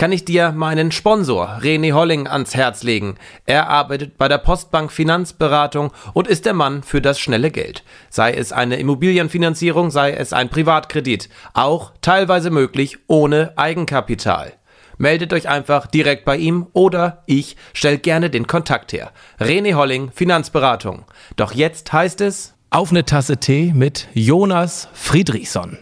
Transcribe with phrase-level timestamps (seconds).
[0.00, 3.16] kann ich dir meinen Sponsor René Holling ans Herz legen.
[3.44, 7.84] Er arbeitet bei der Postbank Finanzberatung und ist der Mann für das schnelle Geld.
[8.08, 14.54] Sei es eine Immobilienfinanzierung, sei es ein Privatkredit, auch teilweise möglich ohne Eigenkapital.
[14.96, 19.12] Meldet euch einfach direkt bei ihm oder ich stelle gerne den Kontakt her.
[19.38, 21.04] René Holling, Finanzberatung.
[21.36, 25.76] Doch jetzt heißt es Auf eine Tasse Tee mit Jonas Friedrichsson.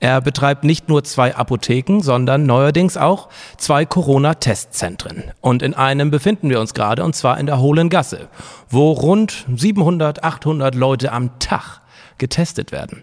[0.00, 5.24] Er betreibt nicht nur zwei Apotheken, sondern neuerdings auch zwei Corona-Testzentren.
[5.40, 8.28] Und in einem befinden wir uns gerade, und zwar in der Hohlen Gasse,
[8.68, 11.80] wo rund 700, 800 Leute am Tag
[12.18, 13.02] getestet werden.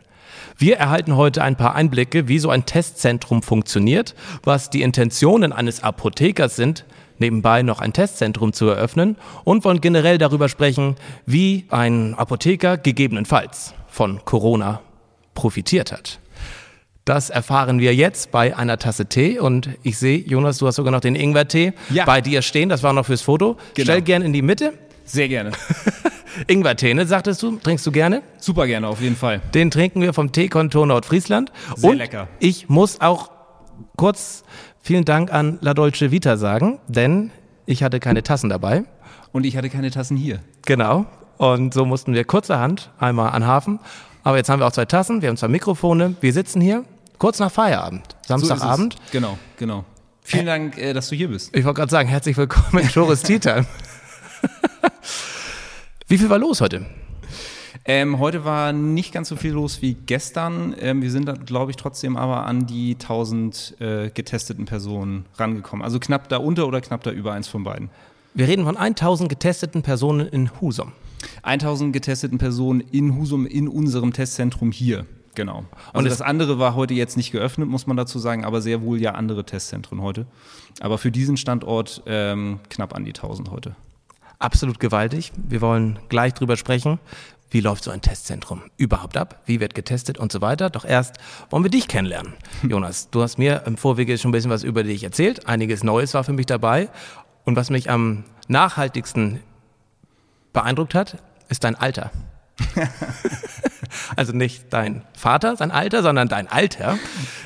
[0.58, 5.84] Wir erhalten heute ein paar Einblicke, wie so ein Testzentrum funktioniert, was die Intentionen eines
[5.84, 6.86] Apothekers sind,
[7.18, 10.96] nebenbei noch ein Testzentrum zu eröffnen und wollen generell darüber sprechen,
[11.26, 14.82] wie ein Apotheker gegebenenfalls von Corona
[15.34, 16.20] profitiert hat.
[17.10, 20.92] Das erfahren wir jetzt bei einer Tasse Tee und ich sehe, Jonas, du hast sogar
[20.92, 22.06] noch den Ingwertee Ja.
[22.06, 23.58] bei dir stehen, das war noch fürs Foto.
[23.74, 23.84] Genau.
[23.86, 24.74] Stell gern in die Mitte.
[25.06, 25.50] Sehr gerne.
[26.48, 28.22] Ingwertee, ne, sagtest du, trinkst du gerne?
[28.38, 29.42] Super gerne, auf jeden Fall.
[29.56, 31.52] Den trinken wir vom Teekontor Nordfriesland.
[31.76, 32.28] Sehr und lecker.
[32.38, 33.32] ich muss auch
[33.98, 34.44] kurz
[34.80, 37.32] vielen Dank an La Dolce Vita sagen, denn
[37.66, 38.84] ich hatte keine Tassen dabei.
[39.32, 40.42] Und ich hatte keine Tassen hier.
[40.64, 41.08] Genau.
[41.38, 43.80] Und so mussten wir kurzerhand einmal an Hafen.
[44.24, 46.14] Aber jetzt haben wir auch zwei Tassen, wir haben zwei Mikrofone.
[46.22, 46.84] Wir sitzen hier
[47.20, 48.38] kurz nach Feierabend, So.
[48.38, 48.96] Samstagabend.
[49.12, 49.86] Genau, genau.
[50.22, 51.56] Vielen Dank, äh, dass du hier bist.
[51.56, 53.66] Ich wollte gerade sagen, herzlich willkommen in Tourist Tea Time.
[56.08, 56.86] Wie viel war los heute?
[57.86, 60.76] Ähm, heute war nicht ganz so viel los wie gestern.
[60.80, 65.84] Ähm, wir sind, glaube ich, trotzdem aber an die 1000 äh, getesteten Personen rangekommen.
[65.84, 67.90] Also knapp da unter oder knapp da über eins von beiden.
[68.34, 70.92] Wir reden von 1000 getesteten Personen in Husum.
[71.42, 75.06] 1000 getesteten Personen in Husum in unserem Testzentrum hier.
[75.40, 75.64] Genau.
[75.94, 78.82] Also Und das andere war heute jetzt nicht geöffnet, muss man dazu sagen, aber sehr
[78.82, 80.28] wohl ja andere Testzentren heute.
[80.82, 83.74] Aber für diesen Standort ähm, knapp an die 1000 heute.
[84.38, 85.32] absolut gewaltig.
[85.38, 87.00] Wir wollen gleich drüber sprechen.
[87.50, 89.42] Wie läuft so ein Testzentrum überhaupt ab?
[89.46, 90.70] Wie wird getestet und so weiter?
[90.70, 91.16] Doch erst
[91.52, 92.34] wollen wir dich kennenlernen.
[92.68, 95.48] Jonas, du hast mir im Vorwege schon ein bisschen was über dich erzählt.
[95.48, 96.90] Einiges Neues war für mich dabei.
[97.46, 99.40] Und was mich am nachhaltigsten
[100.52, 102.12] beeindruckt hat, ist dein Alter.
[104.16, 106.98] also nicht dein Vater, sein Alter, sondern dein Alter.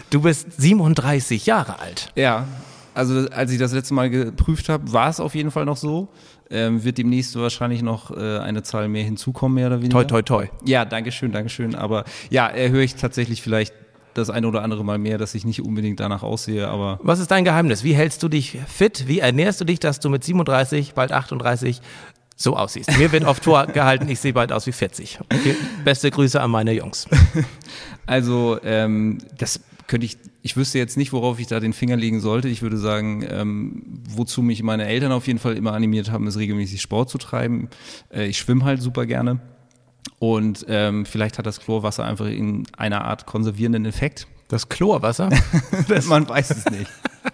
[0.09, 2.12] Du bist 37 Jahre alt.
[2.16, 2.48] Ja,
[2.94, 6.09] also als ich das letzte Mal geprüft habe, war es auf jeden Fall noch so.
[6.50, 9.94] Ähm, wird demnächst wahrscheinlich noch äh, eine Zahl mehr hinzukommen, mehr oder weniger.
[9.94, 10.48] Toi, toi, toi.
[10.66, 11.74] Ja, danke schön, danke schön.
[11.74, 13.74] Aber ja, höre ich tatsächlich vielleicht
[14.14, 17.31] das eine oder andere Mal mehr, dass ich nicht unbedingt danach aussehe, aber Was ist
[17.31, 17.84] dein Geheimnis?
[17.84, 19.06] Wie hältst du dich fit?
[19.08, 21.81] Wie ernährst du dich, dass du mit 37, bald 38
[22.44, 22.98] so aussiehst?
[22.98, 25.20] Mir wird oft vorgehalten, ich sehe bald aus wie 40.
[25.22, 25.56] Okay.
[25.84, 27.08] Beste Grüße an meine Jungs.
[28.06, 32.20] also ähm, das könnte ich, ich wüsste jetzt nicht, worauf ich da den Finger legen
[32.20, 32.48] sollte.
[32.48, 36.38] Ich würde sagen, ähm, wozu mich meine Eltern auf jeden Fall immer animiert haben, ist
[36.38, 37.70] regelmäßig Sport zu treiben.
[38.09, 39.40] Äh, ich schwimme halt super gerne.
[40.20, 44.28] Und ähm, vielleicht hat das Chlorwasser einfach in einer Art konservierenden Effekt.
[44.48, 45.30] Das Chlorwasser?
[46.08, 46.92] Man weiß es nicht.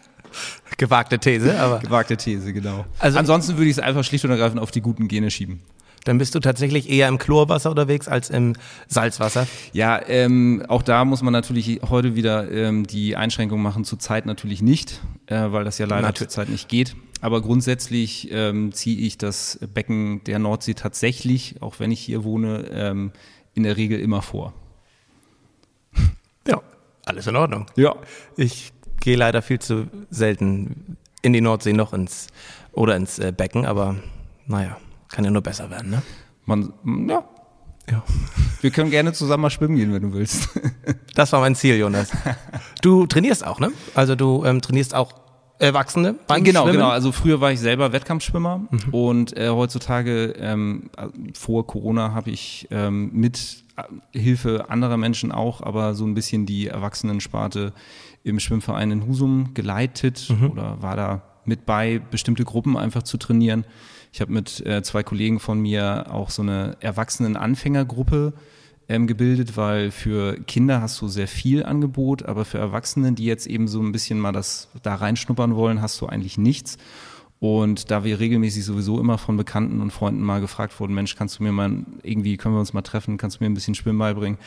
[0.79, 2.85] Gewagte These, aber Gewagte These, genau.
[2.97, 5.61] Also- Ansonsten würde ich es einfach schlicht und ergreifend auf die guten Gene schieben.
[6.05, 8.55] dann bist du tatsächlich eher im Chlorwasser unterwegs als im
[8.87, 9.45] Salzwasser.
[9.73, 14.61] Ja, ähm, auch da muss man natürlich heute wieder ähm, die Einschränkung machen, zurzeit natürlich
[14.63, 16.29] nicht, äh, weil das ja leider Natürlich.
[16.31, 16.95] zurzeit nicht geht.
[17.21, 22.65] Aber grundsätzlich ähm, ziehe ich das Becken der Nordsee tatsächlich, auch wenn ich hier wohne,
[22.71, 23.11] ähm,
[23.53, 24.53] in der Regel immer vor.
[26.47, 26.61] Ja,
[27.05, 27.65] alles in Ordnung.
[27.75, 27.95] Ja.
[28.37, 32.27] Ich gehe leider viel zu selten in die Nordsee noch ins
[32.71, 33.95] oder ins äh, Becken, aber
[34.47, 34.77] naja,
[35.09, 36.01] kann ja nur besser werden, ne?
[36.45, 36.73] Man,
[37.07, 37.23] ja.
[37.89, 38.03] Ja.
[38.61, 40.49] Wir können gerne zusammen mal schwimmen gehen, wenn du willst.
[41.15, 42.11] Das war mein Ziel, Jonas.
[42.81, 43.73] Du trainierst auch, ne?
[43.93, 45.11] Also du ähm, trainierst auch
[45.59, 46.77] Erwachsene beim genau, Schwimmen?
[46.77, 46.89] genau.
[46.89, 52.69] Also früher war ich selber Wettkampfschwimmer und äh, heutzutage ähm, äh, vor Corona habe ich
[52.71, 53.65] ähm, mit
[54.13, 57.73] Hilfe anderer Menschen auch, aber so ein bisschen die Erwachsenensparte
[58.29, 63.65] im Schwimmverein in Husum geleitet oder war da mit bei, bestimmte Gruppen einfach zu trainieren.
[64.11, 68.33] Ich habe mit äh, zwei Kollegen von mir auch so eine Erwachsenen-Anfängergruppe
[68.87, 73.45] ähm, gebildet, weil für Kinder hast du sehr viel Angebot, aber für Erwachsene, die jetzt
[73.45, 76.77] eben so ein bisschen mal das da reinschnuppern wollen, hast du eigentlich nichts.
[77.41, 81.39] Und da wir regelmäßig sowieso immer von Bekannten und Freunden mal gefragt wurden, Mensch, kannst
[81.39, 83.97] du mir mal irgendwie, können wir uns mal treffen, kannst du mir ein bisschen Schwimmen
[83.97, 84.37] beibringen,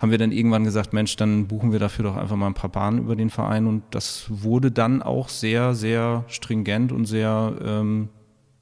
[0.00, 2.70] haben wir dann irgendwann gesagt, Mensch, dann buchen wir dafür doch einfach mal ein paar
[2.70, 3.68] Bahnen über den Verein.
[3.68, 8.08] Und das wurde dann auch sehr, sehr stringent und sehr ähm,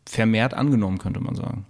[0.05, 1.64] vermehrt angenommen, könnte man sagen.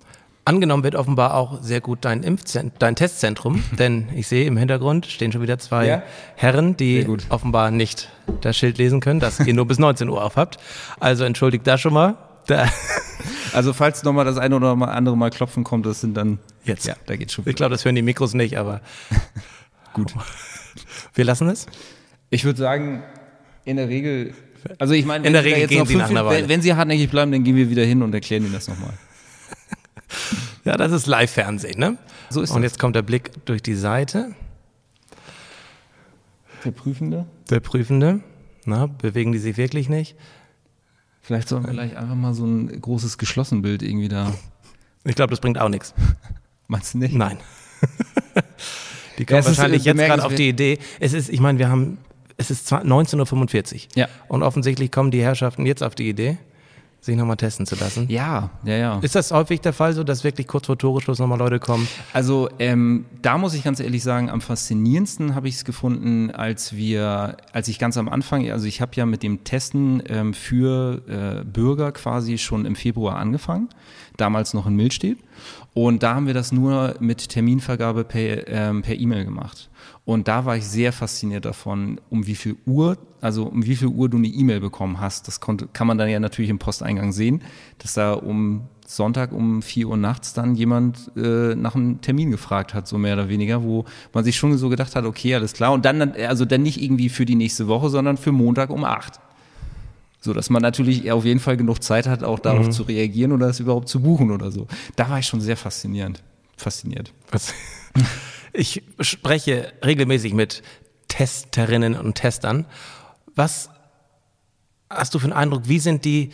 [0.48, 5.04] Angenommen wird offenbar auch sehr gut dein, Impfzent dein Testzentrum, denn ich sehe im Hintergrund
[5.04, 6.02] stehen schon wieder zwei Ja?
[6.36, 8.08] Herren, die offenbar nicht
[8.40, 10.56] das Schild lesen können, dass ihr nur bis 19 Uhr aufhabt.
[11.00, 12.16] Also entschuldigt das schon mal.
[12.46, 12.66] Da,
[13.52, 16.86] Also falls nochmal das eine oder andere Mal klopfen kommt, das sind dann jetzt.
[16.86, 17.44] Ja, da geht's schon.
[17.46, 18.80] Ich glaube, das hören die Mikros nicht, aber
[19.92, 20.14] gut.
[21.12, 21.66] wir lassen es.
[22.30, 23.02] Ich würde sagen,
[23.66, 24.32] in der Regel,
[24.78, 26.40] also ich meine, In der Regel da gehen Sie nach einer Weile.
[26.44, 28.94] Wenn, wenn Sie hartnäckig bleiben, dann gehen wir wieder hin und erklären Ihnen das nochmal.
[30.64, 31.96] Ja, das ist Live-Fernsehen, ne?
[32.28, 32.72] So ist Und das.
[32.72, 34.34] jetzt kommt der Blick durch die Seite.
[36.64, 37.26] Der Prüfende?
[37.48, 38.20] Der Prüfende.
[38.66, 40.14] Na, bewegen die sich wirklich nicht?
[41.22, 44.34] Vielleicht sollen wir gleich einfach mal so ein großes Geschlossenbild irgendwie da.
[45.04, 45.94] Ich glaube, das bringt auch nichts.
[46.68, 47.14] Meinst du nicht?
[47.14, 47.38] Nein.
[49.18, 50.78] die kommen ist, wahrscheinlich äh, jetzt gerade auf die Idee.
[51.00, 51.98] Es ist, ich meine, wir haben,
[52.36, 53.80] es ist zwar 19.45 Uhr.
[53.94, 54.08] Ja.
[54.28, 56.38] Und offensichtlich kommen die Herrschaften jetzt auf die Idee,
[57.00, 58.06] sich nochmal testen zu lassen.
[58.08, 58.98] Ja, ja, ja.
[59.00, 61.86] Ist das häufig der Fall, so dass wirklich kurz vor Toreschluss nochmal Leute kommen?
[62.12, 66.74] Also ähm, da muss ich ganz ehrlich sagen, am faszinierendsten habe ich es gefunden, als
[66.74, 71.02] wir, als ich ganz am Anfang, also ich habe ja mit dem Testen ähm, für
[71.08, 73.68] äh, Bürger quasi schon im Februar angefangen,
[74.16, 75.18] damals noch in Milstedt.
[75.74, 79.70] Und da haben wir das nur mit Terminvergabe per ähm, per E-Mail gemacht.
[80.08, 83.88] Und da war ich sehr fasziniert davon, um wie viel Uhr, also um wie viel
[83.88, 85.28] Uhr du eine E-Mail bekommen hast.
[85.28, 87.42] Das konnte, kann man dann ja natürlich im Posteingang sehen,
[87.76, 92.72] dass da um Sonntag um 4 Uhr nachts dann jemand äh, nach einem Termin gefragt
[92.72, 93.84] hat, so mehr oder weniger, wo
[94.14, 95.74] man sich schon so gedacht hat, okay, alles klar.
[95.74, 99.20] Und dann, also dann nicht irgendwie für die nächste Woche, sondern für Montag um 8.
[100.20, 103.48] So, dass man natürlich auf jeden Fall genug Zeit hat, auch darauf zu reagieren oder
[103.50, 104.68] es überhaupt zu buchen oder so.
[104.96, 106.22] Da war ich schon sehr faszinierend.
[106.56, 107.12] Fasziniert.
[107.30, 107.52] Was?
[108.52, 110.62] Ich spreche regelmäßig mit
[111.08, 112.66] Testerinnen und Testern.
[113.34, 113.70] Was
[114.90, 116.30] hast du für einen Eindruck, wie sind die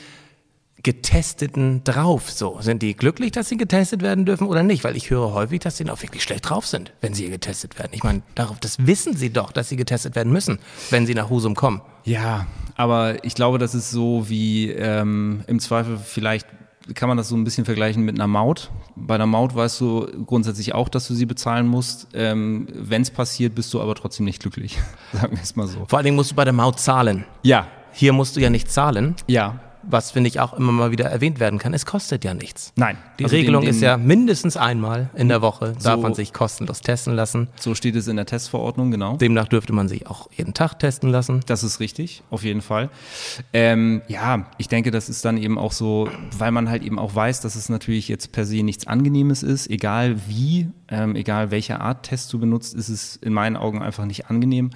[0.82, 2.58] Getesteten drauf so?
[2.60, 4.84] Sind die glücklich, dass sie getestet werden dürfen oder nicht?
[4.84, 7.90] Weil ich höre häufig, dass sie auch wirklich schlecht drauf sind, wenn sie getestet werden.
[7.92, 10.58] Ich meine, darauf, das wissen sie doch, dass sie getestet werden müssen,
[10.90, 11.80] wenn sie nach Husum kommen.
[12.04, 12.46] Ja,
[12.76, 16.46] aber ich glaube, das ist so wie ähm, im Zweifel vielleicht
[16.94, 18.70] kann man das so ein bisschen vergleichen mit einer Maut.
[18.94, 22.08] Bei einer Maut weißt du grundsätzlich auch, dass du sie bezahlen musst.
[22.12, 24.78] Ähm, Wenn es passiert, bist du aber trotzdem nicht glücklich.
[25.12, 25.84] Sagen wir es mal so.
[25.86, 27.24] Vor allen Dingen musst du bei der Maut zahlen.
[27.42, 29.60] Ja, Hier musst du ja nicht zahlen, ja.
[29.88, 31.74] Was finde ich auch immer mal wieder erwähnt werden kann.
[31.74, 32.72] Es kostet ja nichts.
[32.76, 32.96] Nein.
[33.18, 36.14] Die Also Regelung den- ist den- ja mindestens einmal in der Woche darf So- man
[36.14, 37.48] sich kostenlos testen lassen.
[37.60, 39.16] So steht es in der Testverordnung, genau.
[39.16, 41.40] Demnach dürfte man sich auch jeden Tag testen lassen.
[41.46, 42.90] Das ist richtig, auf jeden Fall.
[43.52, 46.08] Ähm, ja, ich denke, das ist dann eben auch so,
[46.38, 49.68] weil man halt eben auch weiß, dass es natürlich jetzt per se nichts Angenehmes ist,
[49.70, 54.04] egal wie, ähm, egal welche Art Test du benutzt, ist es in meinen Augen einfach
[54.04, 54.70] nicht angenehm.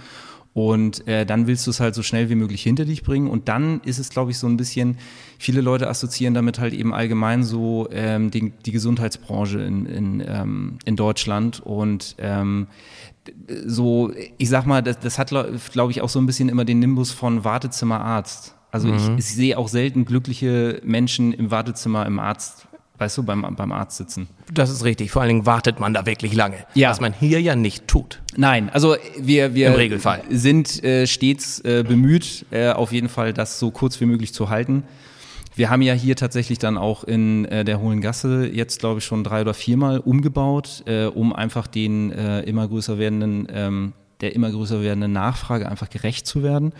[0.58, 3.30] Und äh, dann willst du es halt so schnell wie möglich hinter dich bringen.
[3.30, 4.98] Und dann ist es, glaube ich, so ein bisschen,
[5.38, 10.78] viele Leute assoziieren damit halt eben allgemein so ähm, die, die Gesundheitsbranche in, in, ähm,
[10.84, 11.60] in Deutschland.
[11.60, 12.66] Und ähm,
[13.66, 16.80] so, ich sag mal, das, das hat, glaube ich, auch so ein bisschen immer den
[16.80, 18.56] Nimbus von Wartezimmerarzt.
[18.72, 22.67] Also ich, ich sehe auch selten glückliche Menschen im Wartezimmer im Arzt,
[22.98, 24.28] weißt du, beim, beim Arzt sitzen.
[24.52, 25.10] Das ist richtig.
[25.10, 26.56] Vor allen Dingen wartet man da wirklich lange.
[26.74, 26.90] Ja.
[26.90, 28.20] Was man hier ja nicht tut.
[28.36, 30.22] Nein, also wir, wir Im Regelfall.
[30.30, 34.50] sind äh, stets äh, bemüht, äh, auf jeden Fall das so kurz wie möglich zu
[34.50, 34.82] halten.
[35.54, 39.04] Wir haben ja hier tatsächlich dann auch in äh, der Hohlen Gasse jetzt, glaube ich,
[39.04, 44.36] schon drei oder viermal umgebaut, äh, um einfach den äh, immer größer werdenden, ähm, der
[44.36, 46.72] immer größer werdenden Nachfrage einfach gerecht zu werden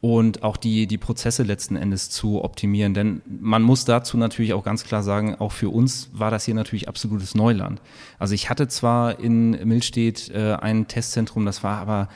[0.00, 2.94] und auch die, die Prozesse letzten Endes zu optimieren.
[2.94, 6.54] Denn man muss dazu natürlich auch ganz klar sagen, auch für uns war das hier
[6.54, 7.80] natürlich absolutes Neuland.
[8.18, 12.08] Also ich hatte zwar in Milstedt äh, ein Testzentrum, das war aber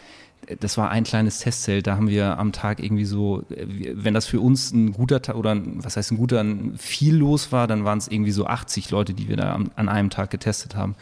[0.58, 4.26] das war ein kleines Testzelt, da haben wir am Tag irgendwie so, äh, wenn das
[4.26, 7.66] für uns ein guter Tag oder ein, was heißt ein guter, ein viel los war,
[7.66, 10.96] dann waren es irgendwie so 80 Leute, die wir da an einem Tag getestet haben.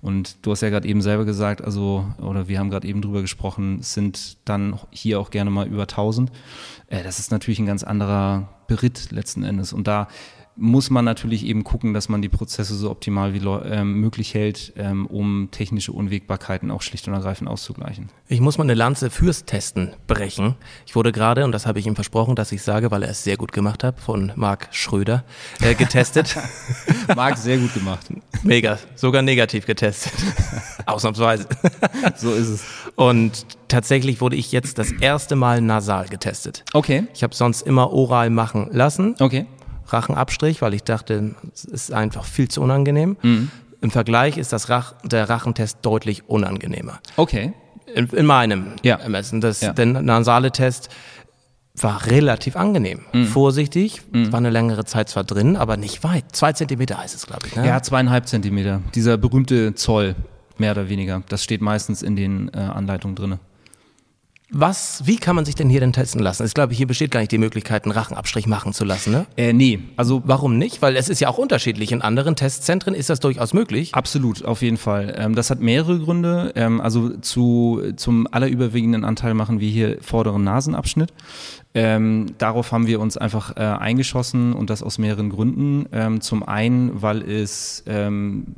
[0.00, 3.20] Und du hast ja gerade eben selber gesagt, also, oder wir haben gerade eben drüber
[3.20, 6.30] gesprochen, es sind dann hier auch gerne mal über 1000.
[6.86, 9.72] Äh, das ist natürlich ein ganz anderer Beritt letzten Endes.
[9.72, 10.08] Und da
[10.60, 14.72] muss man natürlich eben gucken, dass man die Prozesse so optimal wie ähm, möglich hält,
[14.76, 18.08] ähm, um technische Unwägbarkeiten auch schlicht und ergreifend auszugleichen.
[18.26, 20.56] Ich muss mal eine Lanze fürs Testen brechen.
[20.84, 23.22] Ich wurde gerade, und das habe ich ihm versprochen, dass ich sage, weil er es
[23.22, 25.24] sehr gut gemacht hat, von Marc Schröder
[25.60, 26.36] äh, getestet.
[27.14, 28.08] Marc, sehr gut gemacht.
[28.42, 30.12] Mega, sogar negativ getestet.
[30.86, 31.46] Ausnahmsweise.
[32.16, 32.64] So ist es.
[32.96, 36.64] Und tatsächlich wurde ich jetzt das erste Mal nasal getestet.
[36.72, 37.04] Okay.
[37.14, 39.14] Ich habe sonst immer oral machen lassen.
[39.20, 39.46] Okay.
[39.92, 43.16] Rachenabstrich, weil ich dachte, es ist einfach viel zu unangenehm.
[43.22, 43.50] Mhm.
[43.80, 46.98] Im Vergleich ist das Rach, der Rachentest deutlich unangenehmer.
[47.16, 47.52] Okay.
[47.94, 48.96] In, in meinem Ja.
[48.96, 49.40] Ermessen.
[49.40, 49.72] Das, Ja.
[49.72, 50.88] Der nasale Test
[51.74, 53.02] war relativ angenehm.
[53.12, 53.26] Mhm.
[53.26, 56.24] Vorsichtig, war eine längere Zeit zwar drin, aber nicht weit.
[56.32, 57.54] Zwei Zentimeter heißt es, glaube ich.
[57.56, 57.66] Ne?
[57.66, 58.82] Ja, zweieinhalb Zentimeter.
[58.96, 60.16] Dieser berühmte Zoll,
[60.58, 61.22] mehr oder weniger.
[61.28, 63.38] Das steht meistens in den äh, Anleitungen drinne.
[64.50, 66.46] Was, wie kann man sich denn hier denn testen lassen?
[66.46, 69.26] Ich glaube, hier besteht gar nicht die Möglichkeit, einen Rachenabstrich machen zu lassen, ne?
[69.36, 70.80] Äh, nee, also Warum nicht?
[70.80, 71.92] Weil es ist ja auch unterschiedlich.
[71.92, 73.94] In anderen Testzentren ist das durchaus möglich.
[73.94, 75.14] Absolut, auf jeden Fall.
[75.18, 76.52] Ähm, das hat mehrere Gründe.
[76.54, 81.12] Ähm, also zu, zum allerüberwiegenden Anteil machen wir hier vorderen Nasenabschnitt.
[81.74, 85.86] Ähm, darauf haben wir uns einfach äh, eingeschossen und das aus mehreren Gründen.
[85.92, 88.54] Ähm, zum einen, weil es ähm,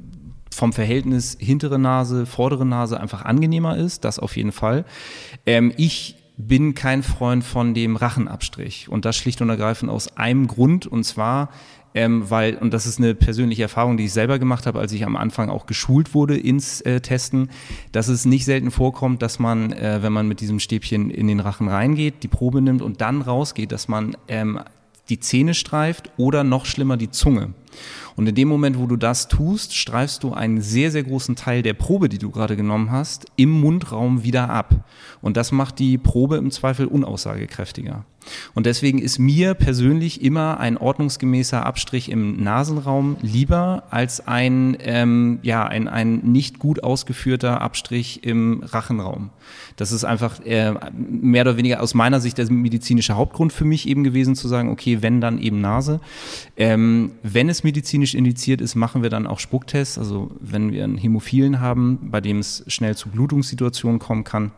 [0.52, 4.85] vom Verhältnis hintere Nase, vordere Nase einfach angenehmer ist, das auf jeden Fall.
[5.47, 10.47] Ähm, ich bin kein Freund von dem Rachenabstrich und das schlicht und ergreifend aus einem
[10.47, 11.50] Grund und zwar
[11.95, 15.04] ähm, weil, und das ist eine persönliche Erfahrung, die ich selber gemacht habe, als ich
[15.04, 17.50] am Anfang auch geschult wurde ins äh, Testen,
[17.92, 21.40] dass es nicht selten vorkommt, dass man, äh, wenn man mit diesem Stäbchen in den
[21.40, 24.61] Rachen reingeht, die Probe nimmt und dann rausgeht, dass man ähm,
[25.09, 27.54] die Zähne streift oder noch schlimmer die Zunge.
[28.17, 31.62] Und in dem Moment, wo du das tust, streifst du einen sehr, sehr großen Teil
[31.62, 34.85] der Probe, die du gerade genommen hast, im Mundraum wieder ab.
[35.23, 38.05] Und das macht die Probe im Zweifel unaussagekräftiger.
[38.55, 45.39] Und deswegen ist mir persönlich immer ein ordnungsgemäßer Abstrich im Nasenraum lieber als ein, ähm,
[45.43, 49.31] ja, ein, ein nicht gut ausgeführter Abstrich im Rachenraum.
[49.77, 53.89] Das ist einfach äh, mehr oder weniger aus meiner Sicht der medizinische Hauptgrund für mich
[53.89, 56.00] eben gewesen zu sagen, okay, wenn dann eben Nase.
[56.57, 59.99] Ähm, wenn es medizinisch indiziert ist, machen wir dann auch Spucktests.
[59.99, 64.52] Also wenn wir einen Hämophilen haben, bei dem es schnell zu Blutungssituationen kommen kann.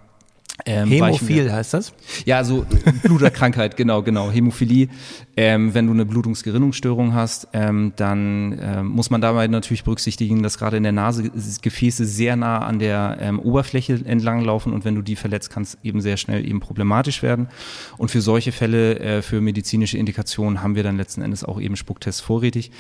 [0.67, 1.93] Ähm, Hämophil heißt das?
[2.25, 2.67] ja, also
[3.03, 4.31] Bluterkrankheit, genau, genau.
[4.31, 4.89] Hämophilie.
[5.37, 10.59] Ähm, wenn du eine Blutungsgerinnungsstörung hast, ähm, dann ähm, muss man dabei natürlich berücksichtigen, dass
[10.59, 11.31] gerade in der Nase
[11.63, 15.63] Gefäße sehr nah an der ähm, Oberfläche entlang laufen und wenn du die verletzt, kann
[15.63, 17.49] es eben sehr schnell eben problematisch werden.
[17.97, 21.77] Und für solche Fälle, äh, für medizinische Indikationen, haben wir dann letzten Endes auch eben
[21.77, 22.71] Spucktests vorrätig.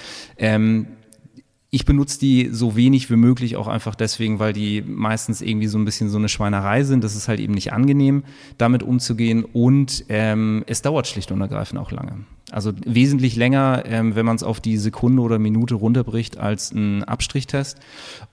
[1.74, 5.78] Ich benutze die so wenig wie möglich auch einfach deswegen, weil die meistens irgendwie so
[5.78, 7.02] ein bisschen so eine Schweinerei sind.
[7.02, 8.24] Das ist halt eben nicht angenehm,
[8.58, 12.26] damit umzugehen und ähm, es dauert schlicht und ergreifend auch lange.
[12.52, 17.02] Also wesentlich länger, ähm, wenn man es auf die Sekunde oder Minute runterbricht, als ein
[17.04, 17.78] Abstrichtest.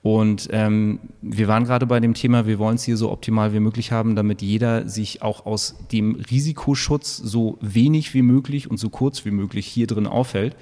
[0.01, 3.59] Und ähm, wir waren gerade bei dem Thema, wir wollen es hier so optimal wie
[3.59, 8.89] möglich haben, damit jeder sich auch aus dem Risikoschutz so wenig wie möglich und so
[8.89, 10.55] kurz wie möglich hier drin aufhält.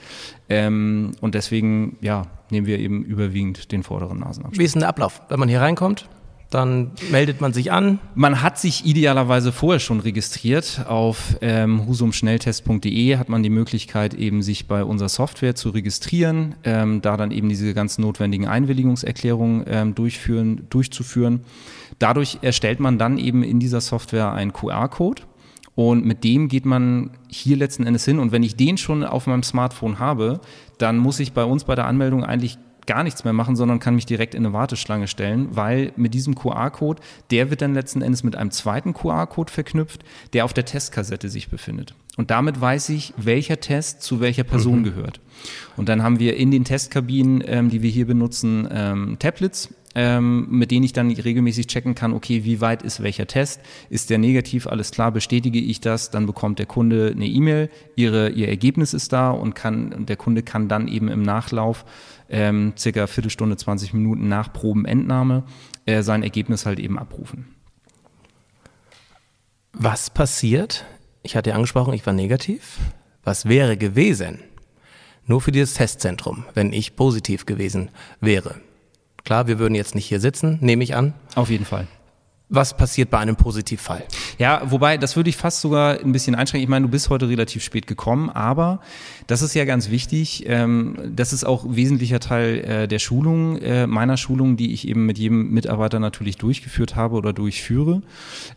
[0.50, 4.60] Ähm, und deswegen, ja, nehmen wir eben überwiegend den vorderen Nasenabschnitt.
[4.60, 5.22] Wie ist denn der Ablauf?
[5.30, 6.08] Wenn man hier reinkommt,
[6.50, 8.00] dann meldet man sich an.
[8.16, 10.86] Man hat sich idealerweise vorher schon registriert.
[10.88, 17.02] Auf ähm, husumschnelltest.de hat man die Möglichkeit, eben sich bei unserer Software zu registrieren, ähm,
[17.02, 21.42] da dann eben diese ganzen notwendigen Einwilligungserklärungen ähm, durchführen, durchzuführen.
[22.00, 25.24] Dadurch erstellt man dann eben in dieser Software einen QR-Code.
[25.76, 28.18] Und mit dem geht man hier letzten Endes hin.
[28.18, 30.40] Und wenn ich den schon auf meinem Smartphone habe,
[30.80, 33.96] dann muss ich bei uns bei der Anmeldung eigentlich gar nichts mehr machen, sondern kann
[33.96, 38.24] mich direkt in eine Warteschlange stellen, weil mit diesem QR-Code, der wird dann letzten Endes
[38.24, 40.04] mit einem zweiten QR-Code verknüpft,
[40.34, 41.94] der auf der Testkassette sich befindet.
[42.18, 45.20] Und damit weiß ich, welcher Test zu welcher Person gehört.
[45.76, 50.48] Und dann haben wir in den Testkabinen, ähm, die wir hier benutzen, ähm, Tablets, ähm,
[50.50, 53.62] mit denen ich dann regelmäßig checken kann, okay, wie weit ist welcher Test?
[53.90, 54.68] Ist der negativ?
[54.68, 56.12] Alles klar, bestätige ich das?
[56.12, 60.44] Dann bekommt der Kunde eine E-Mail, ihre, ihr Ergebnis ist da und kann, der Kunde
[60.44, 61.86] kann dann eben im Nachlauf
[62.30, 65.44] ähm, circa Viertelstunde, 20 Minuten nach Probenentnahme
[65.86, 67.56] äh, sein Ergebnis halt eben abrufen.
[69.74, 70.86] Was passiert?
[71.24, 72.78] Ich hatte ja angesprochen, ich war negativ.
[73.24, 74.40] Was wäre gewesen?
[75.26, 77.90] Nur für dieses Testzentrum, wenn ich positiv gewesen
[78.22, 78.56] wäre.
[79.28, 81.14] Klar, wir würden jetzt nicht hier sitzen, nehme ich an.
[81.36, 81.86] Auf jeden Fall.
[82.50, 84.06] Was passiert bei einem Positivfall?
[84.38, 86.64] Ja, wobei, das würde ich fast sogar ein bisschen einschränken.
[86.64, 88.80] Ich meine, du bist heute relativ spät gekommen, aber
[89.28, 90.46] das ist ja ganz wichtig.
[90.48, 95.06] Ähm, das ist auch wesentlicher Teil äh, der Schulung, äh, meiner Schulung, die ich eben
[95.06, 98.02] mit jedem Mitarbeiter natürlich durchgeführt habe oder durchführe.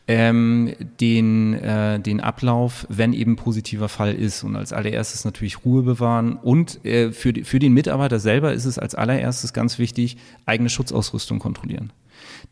[0.06, 4.44] Ähm, den, äh, den Ablauf, wenn eben positiver Fall ist.
[4.44, 6.37] Und als allererstes natürlich Ruhe bewahren.
[6.37, 10.16] Und für den Mitarbeiter selber ist es als allererstes ganz wichtig,
[10.47, 11.92] eigene Schutzausrüstung kontrollieren.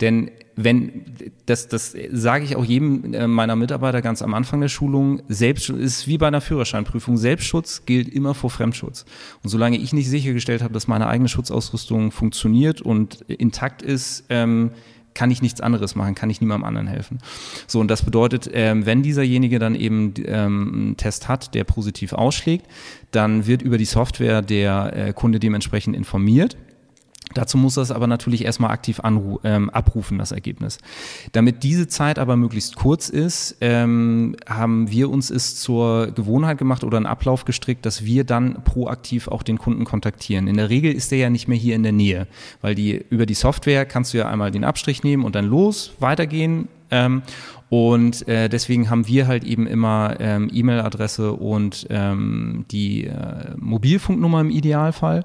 [0.01, 0.31] Denn
[0.61, 1.05] wenn,
[1.47, 5.79] das, das sage ich auch jedem äh, meiner Mitarbeiter ganz am Anfang der Schulung, Selbstschutz
[5.79, 7.17] ist wie bei einer Führerscheinprüfung.
[7.17, 9.05] Selbstschutz gilt immer vor Fremdschutz.
[9.45, 14.73] Und solange ich nicht sichergestellt habe, dass meine eigene Schutzausrüstung funktioniert und intakt ist, ähm,
[15.15, 17.19] kann ich nichts anderes machen, kann ich niemandem anderen helfen.
[17.67, 22.13] So, und das bedeutet, ähm, wenn dieserjenige dann eben ähm, einen Test hat, der positiv
[22.13, 22.67] ausschlägt,
[23.11, 26.57] dann wird über die Software der äh, Kunde dementsprechend informiert
[27.35, 30.79] Dazu muss das aber natürlich erstmal aktiv ähm, abrufen, das Ergebnis.
[31.33, 36.85] Damit diese Zeit aber möglichst kurz ist, ähm, haben wir uns es zur Gewohnheit gemacht
[36.85, 40.49] oder einen Ablauf gestrickt, dass wir dann proaktiv auch den Kunden kontaktieren.
[40.49, 42.27] In der Regel ist der ja nicht mehr hier in der Nähe,
[42.63, 45.93] weil die über die Software kannst du ja einmal den Abstrich nehmen und dann los,
[46.01, 46.69] weitergehen.
[46.91, 47.23] Ähm,
[47.71, 54.41] und äh, deswegen haben wir halt eben immer ähm, E-Mail-Adresse und ähm, die äh, Mobilfunknummer
[54.41, 55.25] im Idealfall,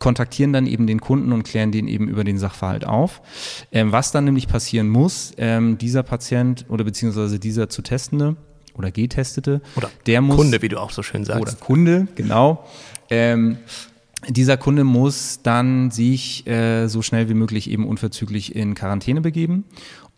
[0.00, 3.22] kontaktieren dann eben den Kunden und klären den eben über den Sachverhalt auf.
[3.70, 8.36] Ähm, was dann nämlich passieren muss, ähm, dieser Patient oder beziehungsweise dieser zu Testende
[8.74, 10.36] oder Getestete, oder der muss.
[10.36, 11.40] Kunde, wie du auch so schön sagst.
[11.40, 12.66] Oder Kunde, genau.
[13.08, 13.58] Ähm,
[14.28, 19.64] dieser Kunde muss dann sich äh, so schnell wie möglich eben unverzüglich in Quarantäne begeben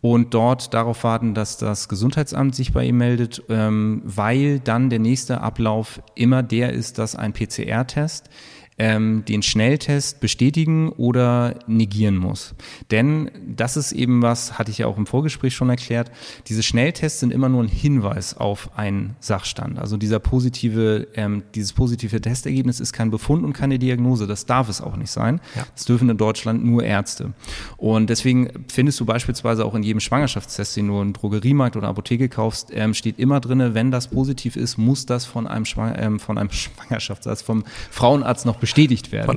[0.01, 4.99] und dort darauf warten, dass das Gesundheitsamt sich bei ihm meldet, ähm, weil dann der
[4.99, 8.29] nächste Ablauf immer der ist, dass ein PCR-Test
[8.77, 12.53] ähm, den Schnelltest bestätigen oder negieren muss.
[12.91, 16.11] Denn das ist eben was, hatte ich ja auch im Vorgespräch schon erklärt,
[16.47, 19.79] diese Schnelltests sind immer nur ein Hinweis auf einen Sachstand.
[19.79, 24.27] Also dieser positive, ähm, dieses positive Testergebnis ist kein Befund und keine Diagnose.
[24.27, 25.41] Das darf es auch nicht sein.
[25.55, 25.65] Ja.
[25.73, 27.33] Das dürfen in Deutschland nur Ärzte.
[27.77, 32.29] Und deswegen findest du beispielsweise auch in jedem Schwangerschaftstest, den du in Drogeriemarkt oder Apotheke
[32.29, 36.19] kaufst, ähm, steht immer drinne, wenn das positiv ist, muss das von einem, Schwang ähm,
[36.19, 38.66] von einem Schwangerschaftsarzt, vom Frauenarzt noch bestätigt
[39.11, 39.27] werden.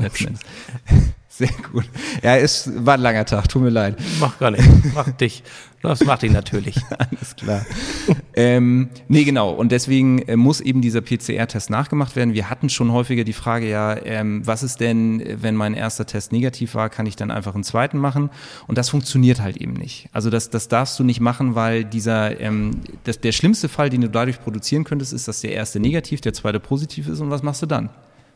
[1.40, 1.88] Sehr gut.
[2.22, 3.96] Ja, es war ein langer Tag, tut mir leid.
[4.20, 4.68] Mach gar nicht.
[4.94, 5.42] Mach dich.
[5.80, 6.76] Das macht dich natürlich.
[6.98, 7.64] Alles klar.
[8.34, 9.50] ähm, nee, genau.
[9.50, 12.34] Und deswegen äh, muss eben dieser PCR-Test nachgemacht werden.
[12.34, 16.32] Wir hatten schon häufiger die Frage, ja, ähm, was ist denn, wenn mein erster Test
[16.32, 18.28] negativ war, kann ich dann einfach einen zweiten machen?
[18.66, 20.10] Und das funktioniert halt eben nicht.
[20.12, 24.02] Also das, das darfst du nicht machen, weil dieser, ähm, das, der schlimmste Fall, den
[24.02, 27.20] du dadurch produzieren könntest, ist, dass der erste negativ, der zweite positiv ist.
[27.20, 27.88] Und was machst du dann?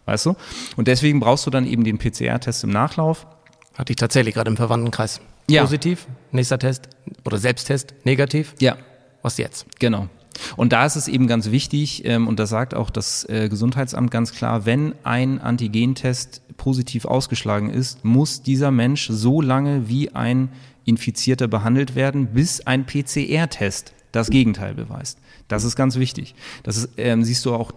[0.06, 0.34] Weißt du?
[0.76, 3.26] Und deswegen brauchst du dann eben den PCR-Test im Nachlauf.
[3.75, 5.20] Hatte ich tatsächlich gerade im Verwandtenkreis.
[5.49, 5.62] Ja.
[5.62, 6.88] Positiv, nächster Test
[7.25, 8.54] oder Selbsttest negativ.
[8.61, 8.76] Ja.
[9.23, 9.66] Was jetzt?
[9.78, 10.08] Genau.
[10.56, 14.11] Und da ist es eben ganz wichtig, ähm, und das sagt auch das äh, Gesundheitsamt
[14.11, 20.50] ganz klar, wenn ein Antigentest positiv ausgeschlagen ist, muss dieser Mensch so lange wie ein
[20.85, 25.18] Infizierter behandelt werden, bis ein PCR-Test das Gegenteil beweist.
[25.48, 26.35] Das ist ganz wichtig.
[26.62, 27.72] Das ist, ähm, siehst du auch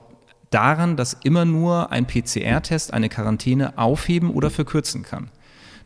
[0.49, 5.29] daran, dass immer nur ein PCR-Test eine Quarantäne aufheben oder verkürzen kann.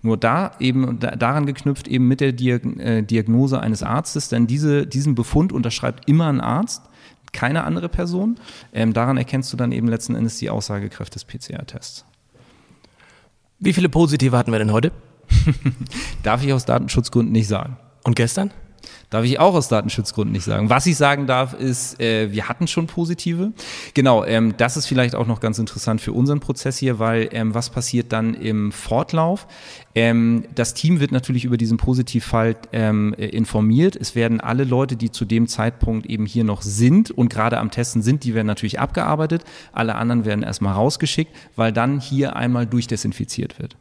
[0.04, 5.14] Nur da eben daran geknüpft eben mit der äh, Diagnose eines Arztes, denn diese, diesen
[5.14, 6.82] Befund unterschreibt immer ein Arzt,
[7.34, 8.40] keine andere Person.
[8.74, 12.06] Ähm, daran erkennst du dann eben letzten Endes die Aussagekraft des PCR-Tests.
[13.60, 14.92] Wie viele positive hatten wir denn heute?
[16.24, 17.78] Darf ich aus Datenschutzgründen nicht sagen.
[18.04, 18.52] Und gestern?
[19.12, 20.70] Darf ich auch aus Datenschutzgründen nicht sagen.
[20.70, 23.52] Was ich sagen darf, ist, äh, wir hatten schon positive.
[23.94, 27.54] Genau, ähm, das ist vielleicht auch noch ganz interessant für unseren Prozess hier, weil ähm,
[27.54, 29.48] was passiert dann im Fortlauf?
[29.96, 33.98] Ähm, das Team wird natürlich über diesen Positivfall ähm, äh, informiert.
[33.98, 37.70] Es werden alle Leute, die zu dem Zeitpunkt eben hier noch sind und gerade am
[37.70, 39.44] Testen sind, die werden natürlich abgearbeitet.
[39.74, 43.76] Alle anderen werden erstmal rausgeschickt, weil dann hier einmal durchdesinfiziert wird.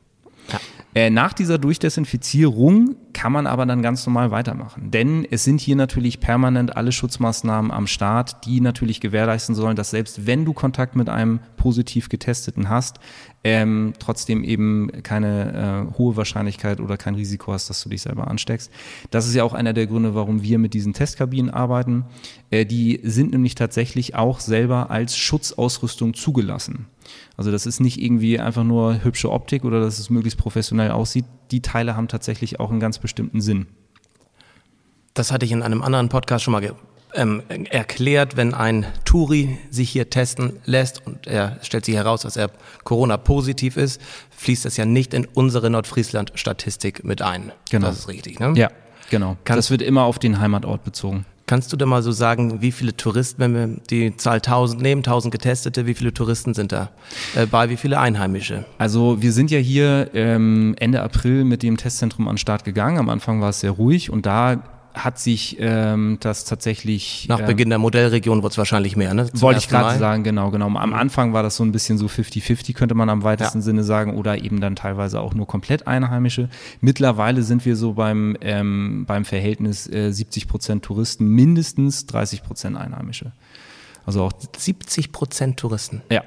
[0.52, 0.60] Ja.
[0.92, 4.90] Äh, nach dieser Durchdesinfizierung kann man aber dann ganz normal weitermachen.
[4.90, 9.90] Denn es sind hier natürlich permanent alle Schutzmaßnahmen am Start, die natürlich gewährleisten sollen, dass
[9.90, 12.98] selbst wenn du Kontakt mit einem positiv getesteten hast,
[13.44, 18.26] ähm, trotzdem eben keine äh, hohe Wahrscheinlichkeit oder kein Risiko hast, dass du dich selber
[18.26, 18.72] ansteckst.
[19.10, 22.04] Das ist ja auch einer der Gründe, warum wir mit diesen Testkabinen arbeiten.
[22.50, 26.86] Äh, die sind nämlich tatsächlich auch selber als Schutzausrüstung zugelassen.
[27.36, 31.24] Also das ist nicht irgendwie einfach nur hübsche Optik oder dass es möglichst professionell aussieht.
[31.50, 33.66] Die Teile haben tatsächlich auch einen ganz bestimmten Sinn.
[35.14, 36.74] Das hatte ich in einem anderen Podcast schon mal
[37.14, 42.36] ähm, erklärt, wenn ein Touri sich hier testen lässt und er stellt sich heraus, dass
[42.36, 42.50] er
[42.84, 44.00] Corona-positiv ist,
[44.36, 47.52] fließt das ja nicht in unsere Nordfriesland-Statistik mit ein.
[47.70, 47.88] Genau.
[47.88, 48.52] Das ist richtig, ne?
[48.56, 48.70] Ja,
[49.10, 49.36] genau.
[49.44, 51.26] Kann das wird immer auf den Heimatort bezogen.
[51.50, 55.00] Kannst du da mal so sagen, wie viele Touristen, wenn wir die Zahl 1000 nehmen,
[55.00, 56.90] 1000 Getestete, wie viele Touristen sind da
[57.34, 58.66] äh, bei, wie viele Einheimische?
[58.78, 62.98] Also wir sind ja hier ähm, Ende April mit dem Testzentrum an den Start gegangen.
[62.98, 64.62] Am Anfang war es sehr ruhig und da
[64.94, 67.26] hat sich ähm, das tatsächlich.
[67.28, 69.30] Nach ähm, Beginn der Modellregion wird es wahrscheinlich mehr, ne?
[69.30, 70.66] Zum wollte ich gerade sagen, genau, genau.
[70.66, 73.62] Am Anfang war das so ein bisschen so 50-50, könnte man am weitesten ja.
[73.62, 76.48] Sinne sagen, oder eben dann teilweise auch nur komplett Einheimische.
[76.80, 82.76] Mittlerweile sind wir so beim, ähm, beim Verhältnis äh, 70 Prozent Touristen, mindestens 30 Prozent
[82.76, 83.32] Einheimische.
[84.06, 86.02] Also auch 70 Prozent Touristen.
[86.10, 86.24] Ja.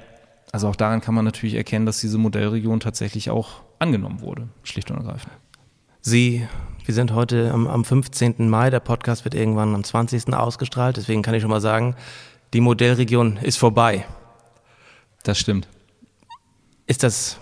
[0.52, 4.90] Also auch daran kann man natürlich erkennen, dass diese Modellregion tatsächlich auch angenommen wurde, schlicht
[4.90, 5.32] und ergreifend.
[6.06, 6.46] Sie,
[6.84, 8.46] wir sind heute am, am 15.
[8.50, 10.34] Mai, der Podcast wird irgendwann am 20.
[10.34, 11.96] ausgestrahlt, deswegen kann ich schon mal sagen,
[12.52, 14.04] die Modellregion ist vorbei.
[15.22, 15.66] Das stimmt.
[16.86, 17.38] Ist das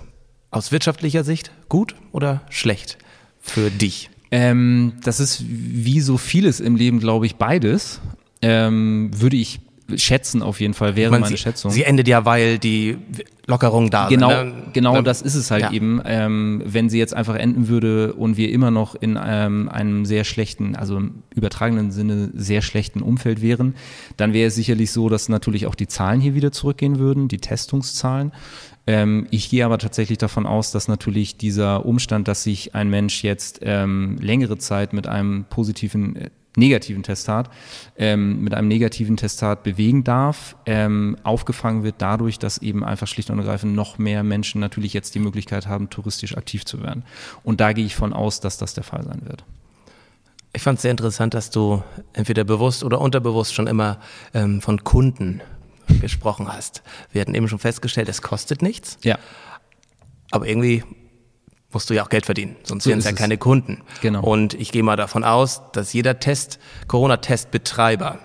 [0.52, 2.98] aus wirtschaftlicher Sicht gut oder schlecht
[3.40, 4.10] für dich?
[4.30, 8.00] Ähm, das ist wie so vieles im Leben, glaube ich, beides.
[8.42, 9.58] Ähm, würde ich
[9.96, 11.70] schätzen auf jeden Fall, wäre meine, meine sie, Schätzung.
[11.70, 12.98] Sie endet ja, weil die
[13.46, 14.56] Lockerungen da genau, sind.
[14.56, 14.62] Ne?
[14.72, 15.72] Genau, Ähm, das ist es halt ja.
[15.72, 16.00] eben.
[16.04, 20.24] Ähm, wenn sie jetzt einfach enden würde und wir immer noch in ähm, einem sehr
[20.24, 23.74] schlechten, also im übertragenen Sinne sehr schlechten Umfeld wären,
[24.16, 27.38] dann wäre es sicherlich so, dass natürlich auch die Zahlen hier wieder zurückgehen würden, die
[27.38, 28.32] Testungszahlen.
[28.86, 33.22] Ähm, ich gehe aber tatsächlich davon aus, dass natürlich dieser Umstand, dass sich ein Mensch
[33.22, 37.50] jetzt ähm, längere Zeit mit einem positiven äh, negativen Testat,
[37.96, 43.30] ähm, mit einem negativen Testat bewegen darf, ähm, aufgefangen wird dadurch, dass eben einfach schlicht
[43.30, 47.04] und ergreifend noch mehr Menschen natürlich jetzt die Möglichkeit haben, touristisch aktiv zu werden.
[47.42, 49.44] Und da gehe ich von aus, dass das der Fall sein wird.
[50.52, 53.98] Ich fand es sehr interessant, dass du entweder bewusst oder unterbewusst schon immer
[54.34, 55.40] ähm, von Kunden
[56.00, 56.82] gesprochen hast.
[57.12, 59.18] Wir hatten eben schon festgestellt, es kostet nichts, Ja.
[60.30, 60.84] aber irgendwie
[61.72, 63.82] musst du ja auch Geld verdienen, sonst So wären es ja keine Kunden.
[64.00, 64.22] Genau.
[64.22, 66.58] Und ich gehe mal davon aus, dass jeder Test,
[66.88, 68.18] Corona-Testbetreiber,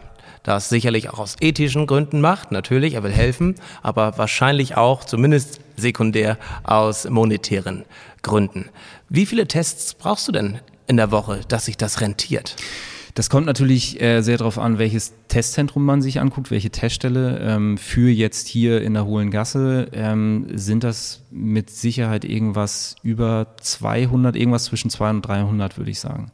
[0.43, 5.59] das sicherlich auch aus ethischen Gründen macht, natürlich, er will helfen, aber wahrscheinlich auch zumindest
[5.75, 7.83] sekundär aus monetären
[8.21, 8.69] Gründen.
[9.09, 12.55] Wie viele Tests brauchst du denn in der Woche, dass sich das rentiert?
[13.17, 17.39] Das kommt natürlich äh, sehr darauf an, welches Testzentrum man sich anguckt, welche Teststelle.
[17.41, 23.55] Ähm, für jetzt hier in der Hohlen Gasse ähm, sind das mit Sicherheit irgendwas über
[23.59, 26.31] 200, irgendwas zwischen 200 und 300, würde ich sagen.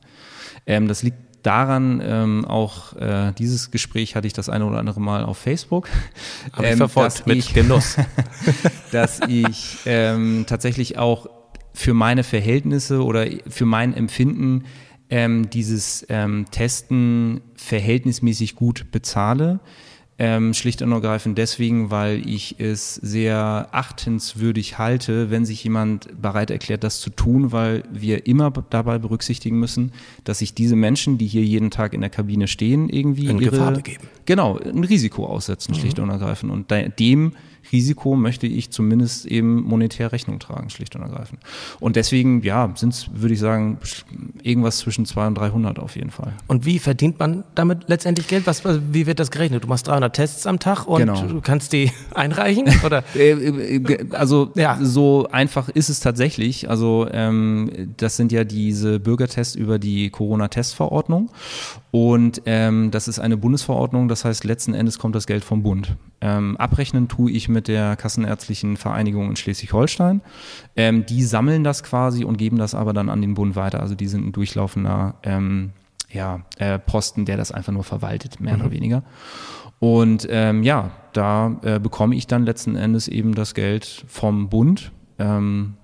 [0.68, 5.00] Ähm, das liegt daran, ähm, auch äh, dieses Gespräch hatte ich das eine oder andere
[5.00, 5.88] Mal auf Facebook.
[6.52, 7.96] Habe ich ähm, verfolgt, dass mit ich- Genuss.
[8.92, 11.30] dass ich ähm, tatsächlich auch
[11.74, 14.66] für meine Verhältnisse oder für mein Empfinden
[15.14, 19.60] ähm, dieses ähm, Testen verhältnismäßig gut bezahle.
[20.18, 26.50] Ähm, schlicht und ergreifend deswegen, weil ich es sehr achtenswürdig halte, wenn sich jemand bereit
[26.50, 29.92] erklärt, das zu tun, weil wir immer dabei berücksichtigen müssen,
[30.24, 33.52] dass sich diese Menschen, die hier jeden Tag in der Kabine stehen, irgendwie In ihre,
[33.52, 34.08] Gefahr begeben.
[34.26, 36.52] Genau, ein Risiko aussetzen, schlicht und ergreifend.
[36.52, 37.34] Und dem
[37.72, 41.40] Risiko möchte ich zumindest eben monetär Rechnung tragen, schlicht und ergreifend.
[41.80, 43.78] Und deswegen, ja, sind es, würde ich sagen,
[44.44, 46.34] irgendwas zwischen 200 und 300 auf jeden Fall.
[46.48, 48.46] Und wie verdient man damit letztendlich Geld?
[48.48, 49.64] Was, wie wird das gerechnet?
[49.64, 51.22] Du machst 300 Tests am Tag und Genau.
[51.24, 52.66] du kannst die einreichen?
[52.86, 53.04] Oder?
[53.16, 54.78] Äh, äh, ge- Also Ja.
[54.82, 56.70] so einfach ist es tatsächlich.
[56.70, 61.30] Also ähm, das sind ja diese Bürgertests über die Corona-Testverordnung
[61.92, 64.08] und ähm, das ist eine Bundesverordnung.
[64.08, 65.96] Das heißt, letzten Endes kommt das Geld vom Bund.
[66.22, 70.22] Ähm, abrechnen tue ich mit der Kassenärztlichen Vereinigung in Schleswig-Holstein.
[70.76, 73.80] Ähm, die sammeln das quasi und geben das aber dann an den Bund weiter.
[73.80, 75.72] Also die sind ein durchlaufender ähm,
[76.12, 79.04] ja, äh, Posten, der das einfach nur verwaltet, mehr oder weniger.
[79.80, 84.92] Und ähm, ja, da äh, bekomme ich dann letzten Endes eben das Geld vom Bund.
[85.20, 85.76] Ähm,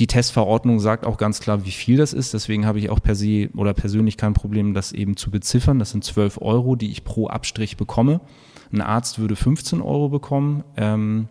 [0.00, 2.32] die Testverordnung sagt auch ganz klar, wie viel das ist.
[2.32, 5.78] Deswegen habe ich auch per se oder persönlich kein Problem, das eben zu beziffern.
[5.78, 8.20] Das sind 12 Euro, die ich pro Abstrich bekomme.
[8.72, 10.64] Ein Arzt würde 15 Euro bekommen.
[10.76, 11.28] Ähm,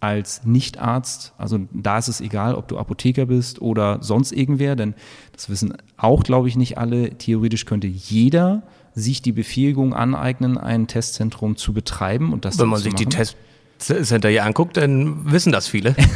[0.00, 4.94] als Nichtarzt, also da ist es egal, ob du Apotheker bist oder sonst irgendwer, denn
[5.32, 7.16] das wissen auch, glaube ich, nicht alle.
[7.16, 8.62] Theoretisch könnte jeder
[8.94, 13.28] sich die Befähigung aneignen, ein Testzentrum zu betreiben und das Wenn man sich die machen.
[13.78, 15.96] Testcenter hier anguckt, dann wissen das viele.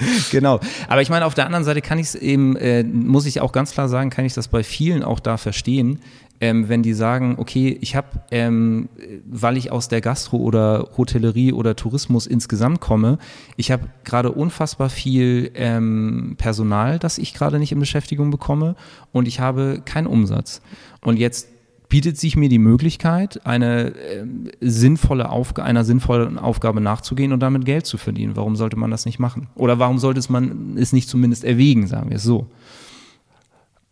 [0.30, 0.60] Genau.
[0.88, 3.52] Aber ich meine, auf der anderen Seite kann ich es eben, äh, muss ich auch
[3.52, 6.00] ganz klar sagen, kann ich das bei vielen auch da verstehen,
[6.40, 8.88] ähm, wenn die sagen, okay, ich habe, ähm,
[9.26, 13.18] weil ich aus der Gastro oder Hotellerie oder Tourismus insgesamt komme,
[13.56, 18.74] ich habe gerade unfassbar viel ähm, Personal, das ich gerade nicht in Beschäftigung bekomme
[19.12, 20.62] und ich habe keinen Umsatz.
[21.02, 21.48] Und jetzt
[21.90, 27.66] bietet sich mir die Möglichkeit, eine ähm, sinnvolle Aufgabe, einer sinnvollen Aufgabe nachzugehen und damit
[27.66, 28.36] Geld zu verdienen.
[28.36, 29.48] Warum sollte man das nicht machen?
[29.56, 32.46] Oder warum sollte man es nicht zumindest erwägen, sagen wir es so?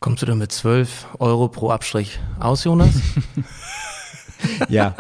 [0.01, 2.91] Kommst du denn mit 12 Euro pro Abstrich aus, Jonas?
[4.69, 4.95] Ja.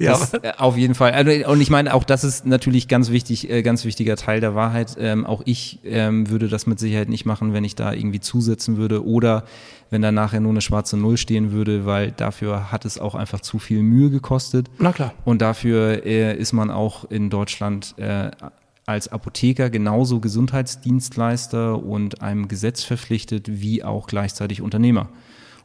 [0.00, 1.12] Ja, Das, äh, auf jeden Fall.
[1.12, 4.56] Also, Und ich meine, auch das ist natürlich ganz wichtig, äh, ganz wichtiger Teil der
[4.56, 4.96] Wahrheit.
[4.98, 8.76] Ähm, auch ich ähm, würde das mit Sicherheit nicht machen, wenn ich da irgendwie zusetzen
[8.76, 9.44] würde oder
[9.90, 13.40] wenn da nachher nur eine schwarze Null stehen würde, weil dafür hat es auch einfach
[13.40, 14.68] zu viel Mühe gekostet.
[14.78, 15.12] Na klar.
[15.24, 18.30] Und dafür äh, ist man auch in Deutschland äh,
[18.86, 25.08] als Apotheker genauso Gesundheitsdienstleister und einem Gesetz verpflichtet wie auch gleichzeitig Unternehmer.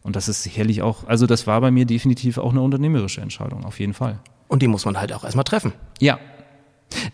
[0.03, 3.65] Und das ist sicherlich auch, also das war bei mir definitiv auch eine unternehmerische Entscheidung,
[3.65, 4.19] auf jeden Fall.
[4.47, 5.73] Und die muss man halt auch erstmal treffen.
[5.99, 6.19] Ja,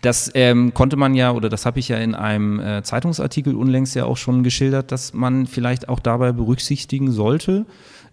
[0.02, 3.94] Das ähm, konnte man ja, oder das habe ich ja in einem äh, Zeitungsartikel unlängst
[3.94, 7.66] ja auch schon geschildert, dass man vielleicht auch dabei berücksichtigen sollte,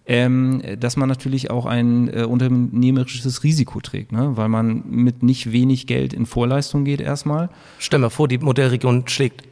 [0.08, 4.32] ähm, dass man natürlich auch ein äh, unternehmerisches Risiko trägt, ne?
[4.36, 7.50] weil man mit nicht wenig Geld in Vorleistung geht erstmal.
[7.80, 9.44] Stell mal vor, die Modellregion schlägt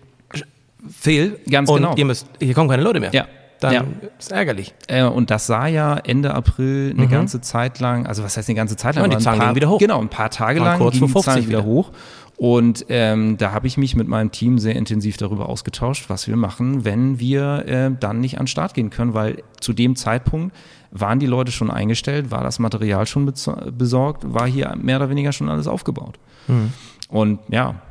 [0.90, 1.96] fehl Ganz und genau.
[1.96, 3.12] ihr müsst, hier kommen keine Leute mehr.
[3.14, 3.28] Ja.
[3.60, 3.84] Dann Ja.
[4.18, 4.74] ist ärgerlich.
[4.88, 8.56] Äh, und das sah ja Ende April eine ganze Zeit lang, also was heißt eine
[8.56, 9.12] ganze Zeit lang?
[9.12, 9.80] Ja, die Zahlen paar, wieder hoch.
[9.80, 11.68] Genau, ein paar Tage lang kurz gingen die Zahlen 50 wieder wieder.
[11.68, 11.92] hoch.
[12.39, 16.38] Und ähm, da habe ich mich mit meinem Team sehr intensiv darüber ausgetauscht, was wir
[16.38, 20.56] machen, wenn wir äh, dann nicht an den Start gehen können, weil zu dem Zeitpunkt
[20.89, 23.25] waren die Leute schon eingestellt, war das Material schon
[23.78, 26.17] besorgt, war hier mehr oder weniger schon alles aufgebaut.
[27.10, 27.82] Und ja,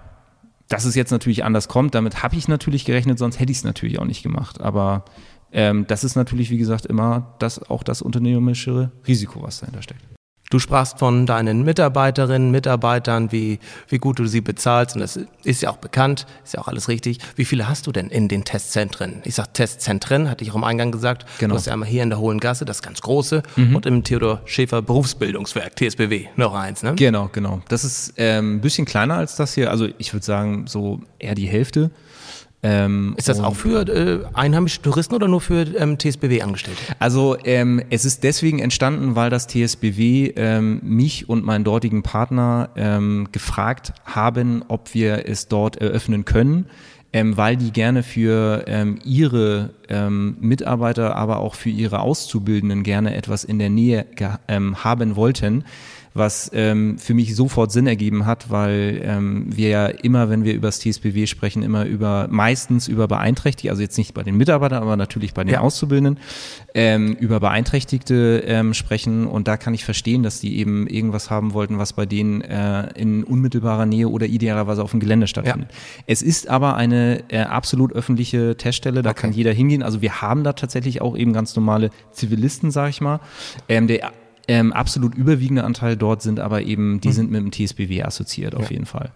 [0.69, 3.65] dass es jetzt natürlich anders kommt, damit habe ich natürlich gerechnet, sonst hätte ich es
[3.65, 4.63] natürlich auch nicht gemacht.
[4.63, 5.05] Aber
[5.53, 10.18] ähm, das ist natürlich, wie gesagt, immer das, auch das unternehmerische Risiko, was dahinter steckt.
[10.51, 13.59] Du sprachst von deinen Mitarbeiterinnen, Mitarbeitern, wie,
[13.89, 14.97] wie gut du sie bezahlst.
[14.97, 17.19] Und das ist ja auch bekannt, ist ja auch alles richtig.
[17.37, 19.21] Wie viele hast du denn in den Testzentren?
[19.25, 21.27] Ich sag Testzentren, hatte ich auch am Eingang gesagt.
[21.39, 21.53] Genau.
[21.53, 24.41] Du hast ja einmal hier in der Hohen Gasse, das ganz große, und im Theodor
[24.47, 26.95] Schäfer Berufsbildungswerk, TSBW, noch eins, ne?
[26.95, 27.61] Genau, genau.
[27.69, 29.71] Das ist ähm, ein bisschen kleiner als das hier.
[29.71, 31.91] Also ich würde sagen, so eher die Hälfte.
[32.63, 36.81] Ähm, Ist das auch für äh, einheimische Touristen oder nur für ähm, TSBW-Angestellte?
[36.99, 42.71] Also ähm, es ist deswegen entstanden, weil das TSBW ähm, mich und meinen dortigen Partner
[42.75, 46.67] ähm, gefragt haben, ob wir es dort eröffnen können,
[47.13, 53.15] ähm, weil die gerne für ähm, ihre ähm, Mitarbeiter, aber auch für ihre Auszubildenden gerne
[53.15, 54.07] etwas in der Nähe
[54.49, 55.65] ähm, haben wollten
[56.19, 60.55] was ähm, für mich sofort Sinn ergeben hat, weil ähm, wir ja immer, wenn wir
[60.55, 64.83] über das TSBW sprechen, immer über meistens über Beeinträchtigte, also jetzt nicht bei den Mitarbeitern,
[64.83, 65.61] aber natürlich bei den Ja.
[65.61, 66.19] Auszubildenden,
[66.75, 71.55] ähm, über Beeinträchtigte ähm, sprechen und da kann ich verstehen, dass die eben irgendwas haben
[71.55, 75.71] wollten, was bei denen äh, in unmittelbarer Nähe oder idealerweise auf dem Gelände stattfindet.
[76.07, 79.78] Es ist aber eine äh, absolut öffentliche Teststelle, da kann jeder hingehen.
[79.83, 83.21] Also wir haben da tatsächlich auch eben ganz normale Zivilisten, sag ich mal.
[83.69, 84.13] Ähm, der
[84.51, 87.01] ähm, absolut überwiegende Anteil dort sind aber eben, Mhm.
[87.03, 89.11] die sind mit dem TSBW assoziiert auf jeden Fall.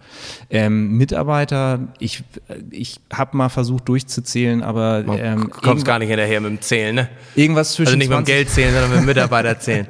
[0.51, 2.23] Ähm, Mitarbeiter, ich,
[2.69, 6.93] ich habe mal versucht durchzuzählen, aber ähm, du kommst gar nicht hinterher mit dem Zählen,
[6.93, 7.09] ne?
[7.35, 9.87] irgendwas zwischen Also nicht mit dem 20 Geld zählen, sondern mit dem Mitarbeiter zählen.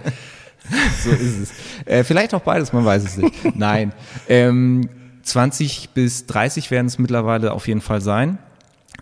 [1.04, 1.52] so ist es.
[1.86, 3.34] Äh, vielleicht auch beides, man weiß es nicht.
[3.58, 3.92] Nein.
[4.30, 4.88] Ähm,
[5.24, 8.38] 20 bis 30 werden es mittlerweile auf jeden Fall sein.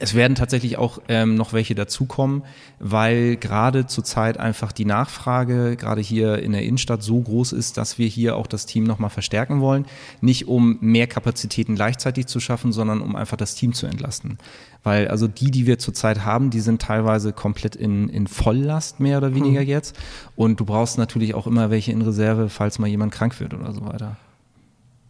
[0.02, 2.42] Es werden tatsächlich auch ähm, noch welche dazukommen,
[2.80, 8.00] weil gerade zurzeit einfach die Nachfrage gerade hier in der Innenstadt so groß ist, dass
[8.00, 9.86] wir hier auch das Team nochmal verstärken wollen.
[10.20, 14.40] Nicht um mehr Kapazitäten gleichzeitig zu schaffen, sondern um einfach das Team zu entlasten.
[14.84, 19.20] Weil also die, die wir zurzeit haben, die sind teilweise komplett in, in Volllast mehr
[19.20, 19.96] oder weniger jetzt.
[20.36, 23.72] Und du brauchst natürlich auch immer welche in Reserve, falls mal jemand krank wird oder
[23.72, 24.18] so weiter.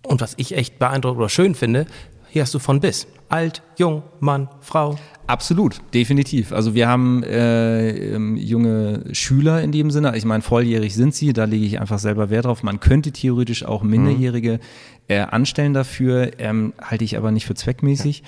[0.03, 1.85] Und was ich echt beeindruckend oder schön finde,
[2.31, 3.07] hier hast du von bis.
[3.27, 4.97] Alt, jung, Mann, Frau.
[5.27, 6.53] Absolut, definitiv.
[6.53, 10.15] Also wir haben äh, ähm, junge Schüler in dem Sinne.
[10.15, 12.63] Ich meine, volljährig sind sie, da lege ich einfach selber Wert drauf.
[12.63, 14.61] Man könnte theoretisch auch Minderjährige
[15.11, 18.23] äh, anstellen dafür, ähm, halte ich aber nicht für zweckmäßig.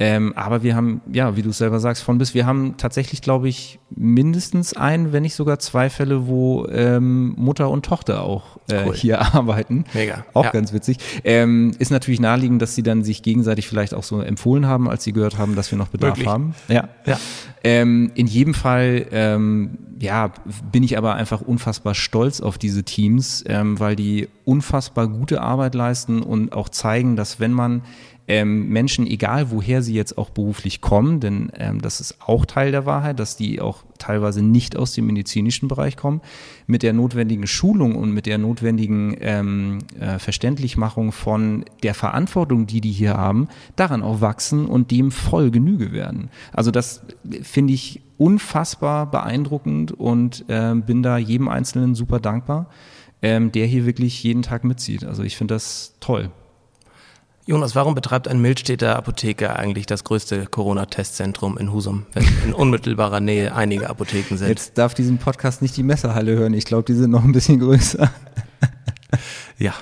[0.00, 3.22] Ähm, aber wir haben, ja, wie du es selber sagst, von bis, wir haben tatsächlich,
[3.22, 8.58] glaube ich, mindestens ein, wenn nicht sogar zwei Fälle, wo ähm, Mutter und Tochter auch
[8.68, 8.96] äh, Cool.
[8.96, 9.84] hier arbeiten.
[9.94, 10.50] Mega, Auch ja.
[10.50, 10.98] ganz witzig.
[11.22, 15.04] Ähm, ist natürlich naheliegend, dass sie dann sich gegenseitig vielleicht auch so empfohlen haben, als
[15.04, 16.26] sie gehört haben, dass wir noch Bedarf Möglich.
[16.26, 16.56] haben.
[16.66, 16.88] Ja.
[17.06, 17.20] Ja.
[17.64, 20.32] Ähm, in jedem Fall, ähm, ja,
[20.70, 25.74] bin ich aber einfach unfassbar stolz auf diese Teams, ähm, weil die unfassbar gute Arbeit
[25.74, 27.80] leisten und auch zeigen, dass wenn man
[28.26, 32.72] ähm, Menschen, egal woher sie jetzt auch beruflich kommen, denn ähm, das ist auch Teil
[32.72, 36.22] der Wahrheit, dass die auch teilweise nicht aus dem medizinischen Bereich kommen,
[36.66, 42.80] mit der notwendigen Schulung und mit der notwendigen ähm, äh, Verständlichmachung von der Verantwortung, die
[42.80, 46.30] die hier haben, daran auch wachsen und dem voll Genüge werden.
[46.52, 47.02] Also das
[47.42, 52.70] finde ich unfassbar beeindruckend und ähm, bin da jedem Einzelnen super dankbar,
[53.20, 55.04] ähm, der hier wirklich jeden Tag mitzieht.
[55.04, 56.30] Also ich finde das toll.
[57.46, 63.20] Jonas, warum betreibt ein Mildstädter Apotheker eigentlich das größte Corona-Testzentrum in Husum, wenn in unmittelbarer
[63.20, 64.48] Nähe einige Apotheken sind?
[64.48, 66.54] Jetzt darf diesen Podcast nicht die Messerhalle hören.
[66.54, 68.10] Ich glaube, die sind noch ein bisschen größer.
[69.58, 69.74] Ja.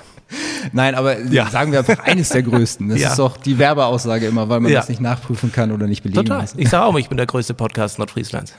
[0.71, 1.17] Nein, aber
[1.51, 2.89] sagen wir einfach eines der größten.
[2.89, 3.09] Das Ja.
[3.09, 4.79] ist doch die Werbeaussage immer, weil man Ja.
[4.79, 6.41] das nicht nachprüfen kann oder nicht belegen Total.
[6.41, 6.53] muss.
[6.57, 8.53] Ich sage auch, ich bin der größte Podcast Nordfrieslands.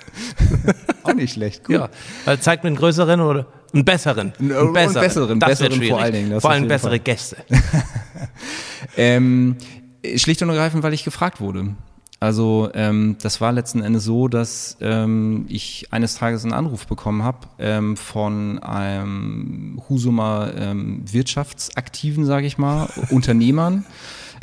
[1.02, 1.64] Auch nicht schlecht.
[1.64, 1.76] Gut.
[1.76, 1.88] Ja.
[2.24, 4.32] Weil zeigt mir einen größeren oder einen besseren.
[4.38, 6.98] Einen- Einen und besseren, Das besseren vor allen Dingen, vor allem bessere Fall.
[7.00, 7.36] Gäste.
[8.96, 9.56] Ähm,
[10.16, 11.74] schlicht und ergreifend, weil ich gefragt wurde.
[12.24, 17.22] Also ähm, das war letzten Endes so, dass ähm, ich eines Tages einen Anruf bekommen
[17.22, 23.84] habe ähm, von einem Husumer ähm, Wirtschaftsaktiven, sage ich mal, Unternehmern,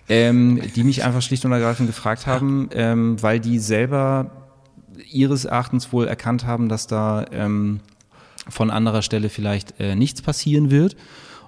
[0.09, 4.29] ähm, die mich einfach schlicht und ergreifend gefragt haben, ähm, weil die selber
[5.09, 7.25] ihres Erachtens wohl erkannt haben, dass da
[8.47, 10.95] von anderer Stelle vielleicht äh, nichts passieren wird.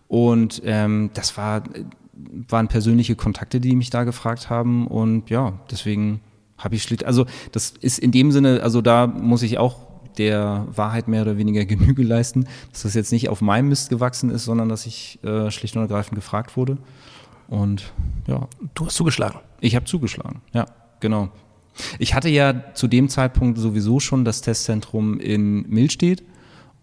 [0.08, 1.62] Und ähm, das war,
[2.14, 4.88] waren persönliche Kontakte, die mich da gefragt haben.
[4.88, 6.22] Und ja, deswegen
[6.58, 9.78] habe ich schlicht, also das ist in dem Sinne, also da muss ich auch
[10.18, 14.30] der Wahrheit mehr oder weniger Genüge leisten, dass das jetzt nicht auf meinem Mist gewachsen
[14.30, 16.78] ist, sondern dass ich äh, schlicht und ergreifend gefragt wurde.
[17.48, 17.94] Und
[18.28, 18.48] ja.
[18.74, 19.40] Du hast zugeschlagen.
[19.60, 20.66] Ich habe zugeschlagen, ja,
[21.00, 21.30] genau.
[21.98, 26.24] Ich hatte ja zu dem Zeitpunkt sowieso schon das Testzentrum in Milstedt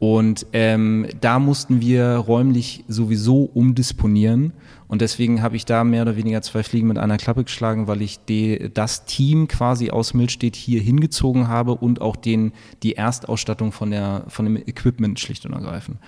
[0.00, 4.54] und ähm, da mussten wir räumlich sowieso umdisponieren.
[4.88, 8.00] Und deswegen habe ich da mehr oder weniger zwei Fliegen mit einer Klappe geschlagen, weil
[8.00, 13.72] ich die, das Team quasi aus Milstedt hier hingezogen habe und auch den, die Erstausstattung
[13.72, 15.98] von, der, von dem Equipment schlicht und ergreifend.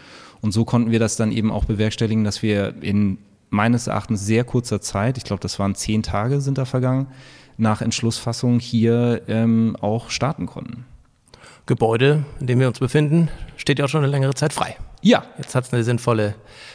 [0.40, 3.18] Und so konnten wir das dann eben auch bewerkstelligen, dass wir in
[3.50, 7.08] meines Erachtens sehr kurzer Zeit, ich glaube, das waren zehn Tage sind da vergangen,
[7.58, 10.86] nach Entschlussfassung hier ähm, auch starten konnten.
[11.66, 14.76] Gebäude, in dem wir uns befinden, steht ja auch schon eine längere Zeit frei.
[15.02, 15.24] Ja.
[15.36, 16.34] Jetzt hat es eine sinnvolle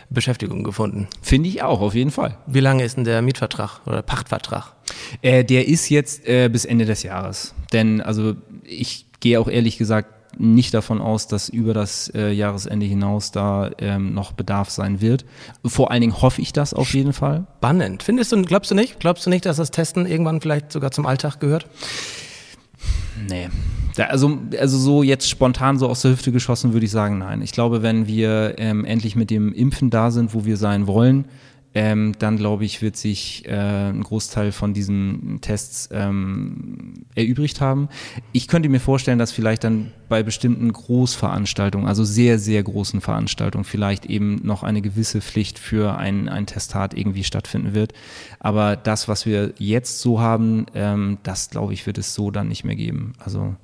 [0.10, 1.08] Beschäftigung gefunden.
[1.22, 2.38] Finde ich auch, auf jeden Fall.
[2.46, 4.74] Wie lange ist denn der Mietvertrag oder Pachtvertrag?
[5.22, 7.54] Äh, der ist jetzt äh, bis Ende des Jahres.
[7.74, 12.86] Denn, also ich gehe auch ehrlich gesagt nicht davon aus, dass über das äh, Jahresende
[12.86, 15.26] hinaus da ähm, noch Bedarf sein wird.
[15.66, 17.48] Vor allen Dingen hoffe ich das auf jeden Fall.
[17.58, 18.04] Spannend.
[18.04, 19.00] Findest du, glaubst du nicht?
[19.00, 21.66] Glaubst du nicht, dass das Testen irgendwann vielleicht sogar zum Alltag gehört?
[23.28, 23.50] Nee.
[23.98, 27.42] Also, also so jetzt spontan so aus der Hüfte geschossen würde ich sagen, nein.
[27.42, 31.26] Ich glaube, wenn wir ähm, endlich mit dem Impfen da sind, wo wir sein wollen,
[31.74, 37.90] ähm, dann glaube ich, wird sich äh, ein Großteil von diesen Tests ähm, erübrigt haben.
[38.32, 43.64] Ich könnte mir vorstellen, dass vielleicht dann bei bestimmten Großveranstaltungen, also sehr, sehr großen Veranstaltungen,
[43.64, 47.94] vielleicht eben noch eine gewisse Pflicht für ein, ein Testat irgendwie stattfinden wird.
[48.40, 52.48] Aber das, was wir jetzt so haben, ähm, das glaube ich, wird es so dann
[52.48, 53.14] nicht mehr geben.
[53.20, 53.56] Also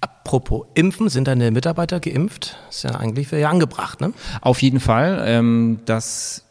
[0.00, 2.56] Apropos Impfen, sind deine Mitarbeiter geimpft?
[2.68, 4.12] Ist ja eigentlich ja angebracht, ne?
[4.40, 5.24] Auf jeden Fall.
[5.26, 6.47] Ähm, das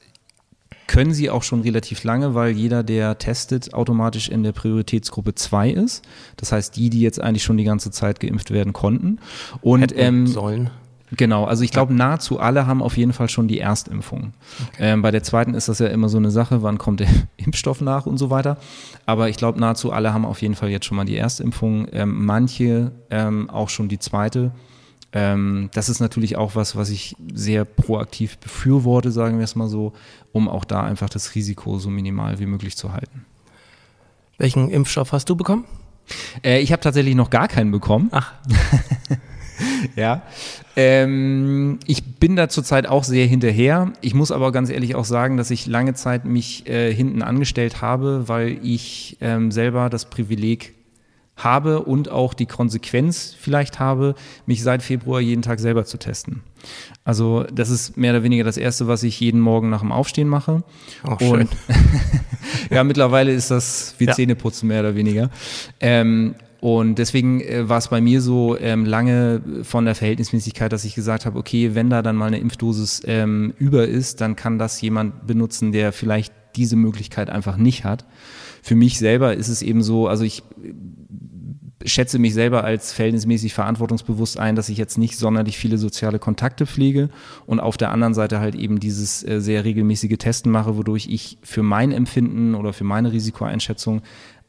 [0.88, 5.72] können sie auch schon relativ lange, weil jeder, der testet, automatisch in der Prioritätsgruppe 2
[5.72, 6.04] ist.
[6.38, 9.20] Das heißt, die, die jetzt eigentlich schon die ganze Zeit geimpft werden konnten.
[9.62, 10.70] Und ähm, sollen.
[11.16, 14.34] Genau, also ich glaube, nahezu alle haben auf jeden Fall schon die Erstimpfung.
[14.74, 14.92] Okay.
[14.92, 17.80] Ähm, bei der zweiten ist das ja immer so eine Sache, wann kommt der Impfstoff
[17.80, 18.58] nach und so weiter.
[19.06, 21.88] Aber ich glaube, nahezu alle haben auf jeden Fall jetzt schon mal die Erstimpfung.
[21.94, 24.52] Ähm, manche ähm, auch schon die zweite.
[25.14, 29.70] Ähm, das ist natürlich auch was, was ich sehr proaktiv befürworte, sagen wir es mal
[29.70, 29.94] so,
[30.34, 33.26] um auch da einfach das Risiko so minimal wie möglich zu halten.
[34.38, 35.66] Welchen Impfstoff hast du bekommen?
[36.44, 38.10] Äh, ich habe tatsächlich noch gar keinen bekommen.
[38.12, 38.34] Ach.
[39.96, 40.22] ja.
[40.76, 43.94] Ähm, ich bin da zurzeit auch sehr hinterher.
[44.02, 47.82] Ich muss aber ganz ehrlich auch sagen, dass ich lange Zeit mich äh, hinten angestellt
[47.82, 50.77] habe, weil ich ähm, selber das Privileg
[51.38, 56.42] habe und auch die Konsequenz vielleicht habe, mich seit Februar jeden Tag selber zu testen.
[57.04, 60.28] Also das ist mehr oder weniger das Erste, was ich jeden Morgen nach dem Aufstehen
[60.28, 60.64] mache.
[61.04, 61.42] Auch schön.
[61.42, 61.50] Und
[62.72, 64.14] ja, mittlerweile ist das wie ja.
[64.14, 65.30] Zähneputzen mehr oder weniger.
[65.80, 70.86] Ähm, und deswegen äh, war es bei mir so ähm, lange von der Verhältnismäßigkeit, dass
[70.86, 74.58] ich gesagt habe, okay, wenn da dann mal eine Impfdosis ähm, über ist, dann kann
[74.58, 78.06] das jemand benutzen, der vielleicht diese Möglichkeit einfach nicht hat.
[78.64, 80.44] Für mich selber ist es eben so, also ich
[81.86, 86.66] schätze mich selber als verhältnismäßig verantwortungsbewusst ein, dass ich jetzt nicht sonderlich viele soziale Kontakte
[86.66, 87.10] pflege
[87.46, 91.38] und auf der anderen Seite halt eben dieses äh, sehr regelmäßige Testen mache, wodurch ich
[91.44, 94.02] für mein Empfinden oder für meine Risikoeinschätzung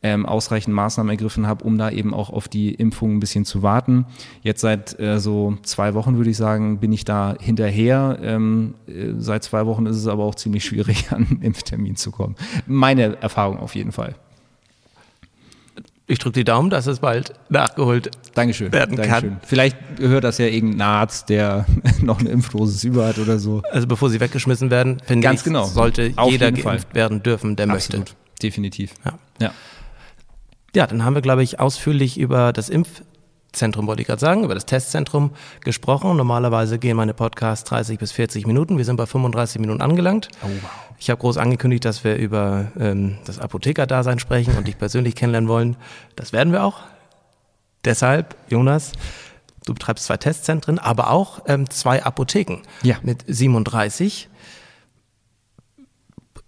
[0.03, 3.63] ähm, ausreichend Maßnahmen ergriffen habe, um da eben auch auf die Impfung ein bisschen zu
[3.63, 4.07] warten.
[4.43, 8.19] Jetzt seit äh, so zwei Wochen würde ich sagen, bin ich da hinterher.
[8.23, 12.11] Ähm, äh, seit zwei Wochen ist es aber auch ziemlich schwierig, an einen Impftermin zu
[12.11, 12.37] kommen.
[12.67, 14.15] Meine Erfahrung auf jeden Fall.
[16.11, 19.31] Ich drücke die Daumen, dass es bald nachgeholt Dankeschön, werden Dankeschön.
[19.33, 19.41] kann.
[19.45, 21.67] Vielleicht hört das ja irgendein Arzt, der
[22.01, 23.61] noch eine Impfdosis über hat oder so.
[23.71, 25.65] Also bevor sie weggeschmissen werden, finde Ganz ich, genau.
[25.67, 26.81] sollte Auf jeder geimpft Fall.
[26.95, 28.07] werden dürfen, der Absolut.
[28.07, 28.17] möchte.
[28.43, 28.95] Definitiv.
[29.05, 29.19] Ja.
[29.41, 29.53] ja.
[30.75, 32.71] Ja, dann haben wir, glaube ich, ausführlich über das
[33.49, 35.31] Impfzentrum, wollte ich gerade sagen, über das Testzentrum
[35.65, 36.17] gesprochen.
[36.17, 38.77] Normalerweise gehen meine Podcasts 30 bis 40 Minuten.
[38.77, 40.29] Wir sind bei 35 Minuten angelangt.
[40.43, 40.71] Oh, wow.
[40.99, 45.49] Ich habe groß angekündigt, dass wir über ähm, das Apothekerdasein sprechen und dich persönlich kennenlernen
[45.49, 45.77] wollen.
[46.15, 46.81] Das werden wir auch.
[47.87, 48.93] Deshalb, Jonas,
[49.65, 52.97] du betreibst zwei Testzentren, aber auch ähm, zwei Apotheken Ja.
[53.03, 54.29] mit 37.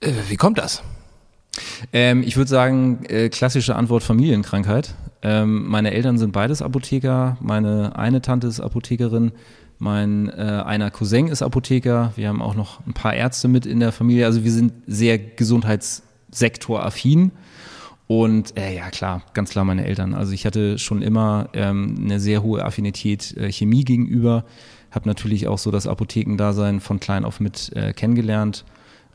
[0.01, 0.83] Äh, wie kommt das?
[1.95, 4.95] Ähm, ich würde sagen, äh, klassische Antwort Familienkrankheit.
[5.23, 7.37] Ähm, meine Eltern sind beides Apotheker.
[7.41, 9.33] Meine eine Tante ist Apothekerin.
[9.79, 12.13] Mein äh, einer Cousin ist Apotheker.
[12.17, 14.27] Wir haben auch noch ein paar Ärzte mit in der Familie.
[14.27, 17.33] Also wir sind sehr gesundheitssektoraffin.
[18.07, 20.15] Und äh, ja, klar, ganz klar meine Eltern.
[20.15, 24.45] Also ich hatte schon immer ähm, eine sehr hohe Affinität äh, Chemie gegenüber.
[24.91, 28.65] Habe natürlich auch so das Apothekendasein von klein auf mit äh, kennengelernt.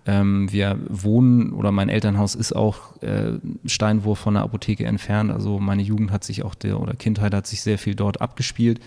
[0.05, 3.33] Ähm, wir wohnen oder mein Elternhaus ist auch äh,
[3.65, 5.31] Steinwurf von der Apotheke entfernt.
[5.31, 8.79] Also meine Jugend hat sich auch der oder Kindheit hat sich sehr viel dort abgespielt.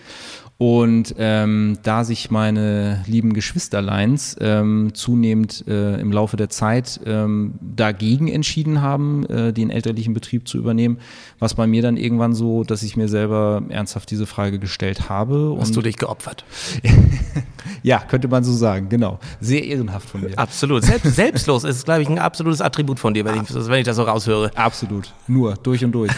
[0.61, 7.55] Und ähm, da sich meine lieben Geschwisterleins ähm, zunehmend äh, im Laufe der Zeit ähm,
[7.61, 10.99] dagegen entschieden haben, äh, den elterlichen Betrieb zu übernehmen,
[11.39, 15.57] was bei mir dann irgendwann so, dass ich mir selber ernsthaft diese Frage gestellt habe.
[15.61, 16.45] Hast du dich geopfert?
[17.85, 19.21] ja, könnte man so sagen, genau.
[19.41, 20.37] Sehr ehrenhaft von mir.
[20.37, 20.83] Absolut.
[20.83, 23.96] Selbst, selbstlos ist, glaube ich, ein absolutes Attribut von dir, wenn ich, wenn ich das
[23.96, 24.50] so raushöre.
[24.56, 25.12] Absolut.
[25.28, 26.11] Nur, durch und durch.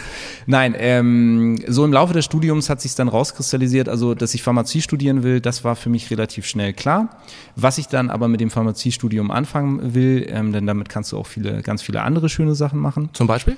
[0.47, 4.45] Nein, ähm, so im Laufe des Studiums hat sich dann rauskristallisiert, also das dass ich
[4.45, 7.09] Pharmazie studieren will, das war für mich relativ schnell klar.
[7.57, 11.27] Was ich dann aber mit dem Pharmaziestudium anfangen will, ähm, denn damit kannst du auch
[11.27, 13.11] viele, ganz viele andere schöne Sachen machen.
[13.13, 13.57] Zum Beispiel?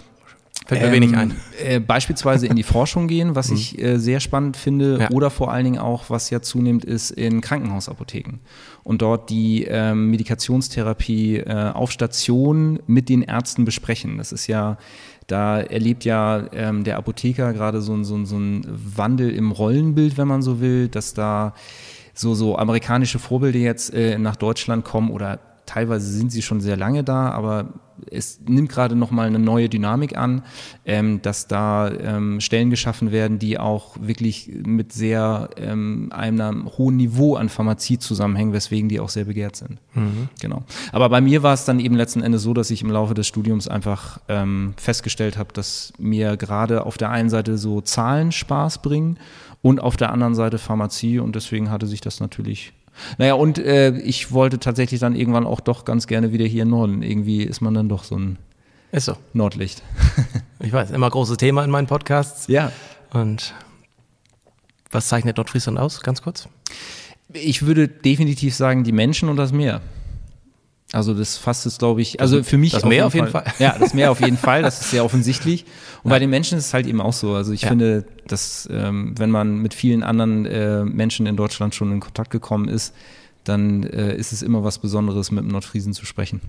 [0.67, 1.35] Fällt mir ähm, wenig ein.
[1.63, 3.57] Äh, beispielsweise in die Forschung gehen, was mhm.
[3.57, 5.11] ich äh, sehr spannend finde, ja.
[5.11, 8.41] oder vor allen Dingen auch, was ja zunehmend ist, in Krankenhausapotheken.
[8.85, 14.19] Und dort die ähm, Medikationstherapie äh, auf Station mit den Ärzten besprechen.
[14.19, 14.79] Das ist ja
[15.27, 20.29] da erlebt ja ähm, der Apotheker gerade so, so, so einen Wandel im Rollenbild, wenn
[20.29, 21.55] man so will, dass da
[22.15, 25.39] so, so amerikanische Vorbilder jetzt äh, nach Deutschland kommen oder
[25.73, 27.73] teilweise sind sie schon sehr lange da, aber
[28.11, 30.43] es nimmt gerade nochmal eine neue Dynamik an,
[30.85, 36.97] ähm, dass da ähm, Stellen geschaffen werden, die auch wirklich mit sehr ähm, einem hohen
[36.97, 39.79] Niveau an Pharmazie zusammenhängen, weswegen die auch sehr begehrt sind.
[39.95, 40.29] Mhm.
[40.41, 40.63] Genau.
[40.91, 43.27] Aber bei mir war es dann eben letzten Endes so, dass ich im Laufe des
[43.27, 48.83] Studiums einfach ähm, festgestellt habe, dass mir gerade auf der einen Seite so Zahlen Spaß
[48.83, 49.19] bringen
[49.63, 52.75] und auf der anderen Seite Pharmazie und deswegen hatte sich das natürlich
[53.19, 56.71] naja, und äh, ich wollte tatsächlich dann irgendwann auch doch ganz gerne wieder hier in
[56.71, 57.03] Norden.
[57.03, 58.39] Irgendwie ist man dann doch so ein
[58.93, 59.17] ist so.
[59.33, 59.83] Nordlicht.
[60.61, 62.47] ich weiß, immer großes Thema in meinen Podcasts.
[62.49, 62.71] Ja.
[63.11, 63.55] Und
[64.91, 66.49] was zeichnet Nordfriesland aus, ganz kurz?
[67.33, 69.81] Ich würde definitiv sagen, die Menschen und das Meer.
[70.93, 73.45] Also das fasst es, glaube ich, also für mich das Meer auf jeden Fall.
[73.45, 73.55] Fall.
[73.59, 75.65] Ja, das Meer auf jeden Fall, das ist sehr offensichtlich.
[76.03, 76.17] Und ja.
[76.17, 77.35] bei den Menschen ist es halt eben auch so.
[77.35, 77.69] Also ich ja.
[77.69, 82.31] finde, dass ähm, wenn man mit vielen anderen äh, Menschen in Deutschland schon in Kontakt
[82.31, 82.95] gekommen ist,
[83.45, 86.43] dann äh, ist es immer was Besonderes, mit einem Nordfriesen zu sprechen.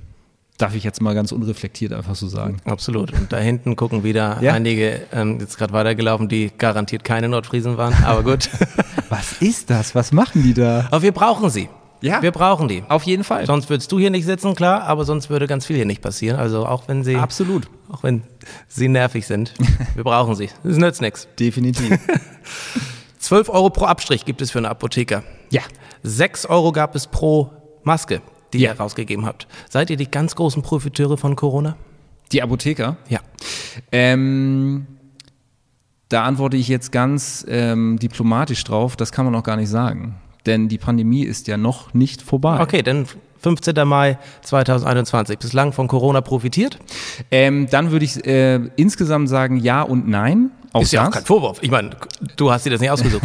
[0.58, 2.58] Darf ich jetzt mal ganz unreflektiert einfach so sagen.
[2.66, 3.12] Absolut.
[3.14, 4.54] Und da hinten gucken wieder ja.
[4.54, 8.50] einige ähm, jetzt gerade weitergelaufen, die garantiert keine Nordfriesen waren, aber gut.
[9.10, 9.96] was ist das?
[9.96, 10.88] Was machen die da?
[10.92, 11.70] Aber wir brauchen sie.
[12.04, 12.22] Ja.
[12.22, 12.84] Wir brauchen die.
[12.90, 13.46] Auf jeden Fall.
[13.46, 16.38] Sonst würdest du hier nicht sitzen, klar, aber sonst würde ganz viel hier nicht passieren.
[16.38, 17.16] Also auch wenn sie.
[17.16, 17.70] Absolut.
[17.90, 18.24] Auch wenn
[18.68, 19.54] sie nervig sind.
[19.96, 20.50] Wir brauchen sie.
[20.66, 21.30] Das nützt nichts.
[21.40, 21.98] Definitiv.
[23.20, 25.24] 12 Euro pro Abstrich gibt es für eine Apotheker.
[25.50, 25.62] Ja.
[26.04, 27.52] 6 Euro gab es pro
[27.84, 28.74] Maske, die ja.
[28.74, 29.48] ihr rausgegeben habt.
[29.70, 31.78] Seid ihr die ganz großen Profiteure von Corona?
[32.34, 32.98] Die Apotheker?
[33.08, 33.22] Ja.
[33.94, 34.88] Ähm,
[36.10, 40.20] da antworte ich jetzt ganz ähm, diplomatisch drauf, das kann man auch gar nicht sagen
[40.46, 42.60] denn die Pandemie ist ja noch nicht vorbei.
[42.60, 43.08] Okay, dann
[43.44, 43.88] 15.
[43.88, 45.38] Mai 2021.
[45.38, 46.80] Bislang von Corona profitiert?
[47.30, 50.52] Ähm, dann würde ich äh, insgesamt sagen ja und nein.
[50.72, 51.10] Auch ist ja das.
[51.10, 51.60] auch kein Vorwurf.
[51.62, 51.92] Ich meine,
[52.38, 53.24] du hast dir das nicht ausgesucht.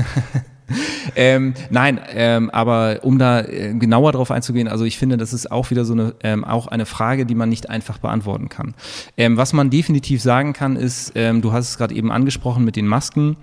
[1.16, 5.51] ähm, nein, ähm, aber um da äh, genauer drauf einzugehen, also ich finde, das ist
[5.51, 8.75] auch wieder so eine, ähm, auch eine Frage, die man nicht einfach beantworten kann.
[9.16, 12.77] Ähm, was man definitiv sagen kann, ist, ähm, du hast es gerade eben angesprochen mit
[12.77, 13.37] den Masken.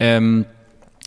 [0.00, 0.46] Ähm,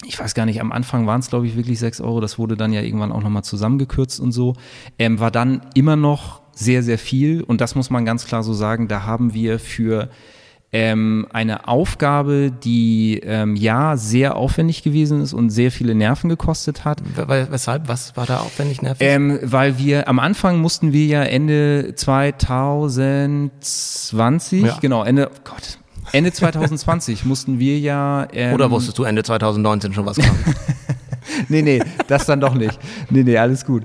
[0.08, 2.22] ich weiß gar nicht, am Anfang waren es, glaube ich, wirklich sechs Euro.
[2.22, 4.54] Das wurde dann ja irgendwann auch nochmal zusammengekürzt und so.
[5.00, 7.44] Ähm, war dann immer noch sehr, sehr viel.
[7.44, 8.88] Und das muss man ganz klar so sagen.
[8.88, 10.10] Da haben wir für
[10.72, 16.84] ähm, eine Aufgabe, die ähm, ja sehr aufwendig gewesen ist und sehr viele Nerven gekostet
[16.84, 17.02] hat.
[17.16, 17.88] Weshalb?
[17.88, 19.08] Was war da aufwendig nervig?
[19.08, 24.78] Ähm, weil wir am Anfang mussten wir ja Ende 2020, ja.
[24.82, 25.80] genau, Ende, oh Gott,
[26.12, 28.28] Ende 2020 mussten wir ja.
[28.32, 30.36] Ähm, Oder wusstest du Ende 2019 schon was kam?
[31.50, 32.78] nee, nee, das dann doch nicht.
[33.10, 33.84] Nee, nee, alles gut.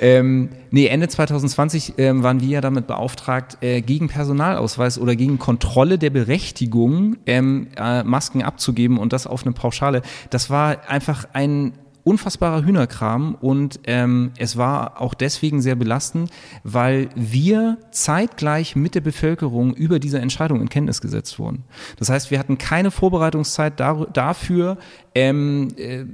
[0.00, 5.38] Ähm, nee, Ende 2020 ähm, waren wir ja damit beauftragt, äh, gegen Personalausweis oder gegen
[5.38, 10.02] Kontrolle der Berechtigung ähm, äh, Masken abzugeben und das auf eine Pauschale.
[10.30, 11.72] Das war einfach ein
[12.10, 16.28] unfassbarer Hühnerkram und ähm, es war auch deswegen sehr belastend,
[16.64, 21.62] weil wir zeitgleich mit der Bevölkerung über diese Entscheidung in Kenntnis gesetzt wurden.
[22.00, 24.76] Das heißt, wir hatten keine Vorbereitungszeit dafür,
[25.14, 26.04] ähm, äh,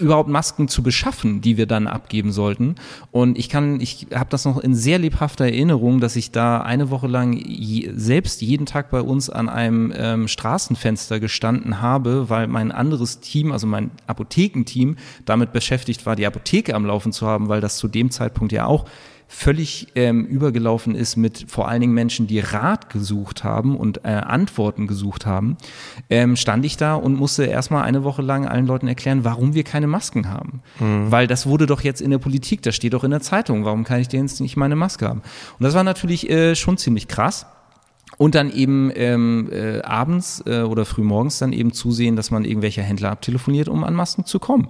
[0.00, 2.74] überhaupt Masken zu beschaffen, die wir dann abgeben sollten.
[3.10, 6.90] Und ich kann, ich habe das noch in sehr lebhafter Erinnerung, dass ich da eine
[6.90, 12.46] Woche lang je, selbst jeden Tag bei uns an einem ähm, Straßenfenster gestanden habe, weil
[12.46, 17.48] mein anderes Team, also mein Apothekenteam, damit beschäftigt war, die Apotheke am Laufen zu haben,
[17.48, 18.84] weil das zu dem Zeitpunkt ja auch
[19.32, 24.08] völlig ähm, übergelaufen ist mit vor allen Dingen Menschen, die Rat gesucht haben und äh,
[24.08, 25.56] Antworten gesucht haben,
[26.10, 29.62] ähm, stand ich da und musste erstmal eine Woche lang allen Leuten erklären, warum wir
[29.62, 30.62] keine Masken haben.
[30.80, 31.12] Mhm.
[31.12, 33.84] Weil das wurde doch jetzt in der Politik, das steht doch in der Zeitung, warum
[33.84, 35.22] kann ich denn jetzt nicht meine Maske haben?
[35.58, 37.46] Und das war natürlich äh, schon ziemlich krass.
[38.18, 42.82] Und dann eben ähm, äh, abends äh, oder frühmorgens dann eben zusehen, dass man irgendwelche
[42.82, 44.68] Händler abtelefoniert, um an Masken zu kommen.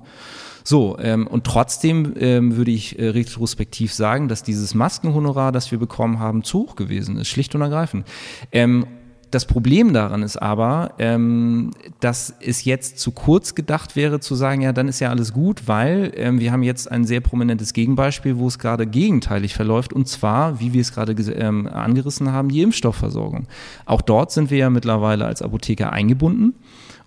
[0.65, 5.79] So, ähm, und trotzdem ähm, würde ich äh, retrospektiv sagen, dass dieses Maskenhonorar, das wir
[5.79, 8.07] bekommen haben, zu hoch gewesen ist, schlicht und ergreifend.
[8.53, 8.87] Ähm,
[9.31, 14.61] das Problem daran ist aber, ähm, dass es jetzt zu kurz gedacht wäre zu sagen,
[14.63, 18.39] ja, dann ist ja alles gut, weil ähm, wir haben jetzt ein sehr prominentes Gegenbeispiel,
[18.39, 22.63] wo es gerade gegenteilig verläuft, und zwar, wie wir es gerade ähm, angerissen haben, die
[22.63, 23.47] Impfstoffversorgung.
[23.87, 26.55] Auch dort sind wir ja mittlerweile als Apotheker eingebunden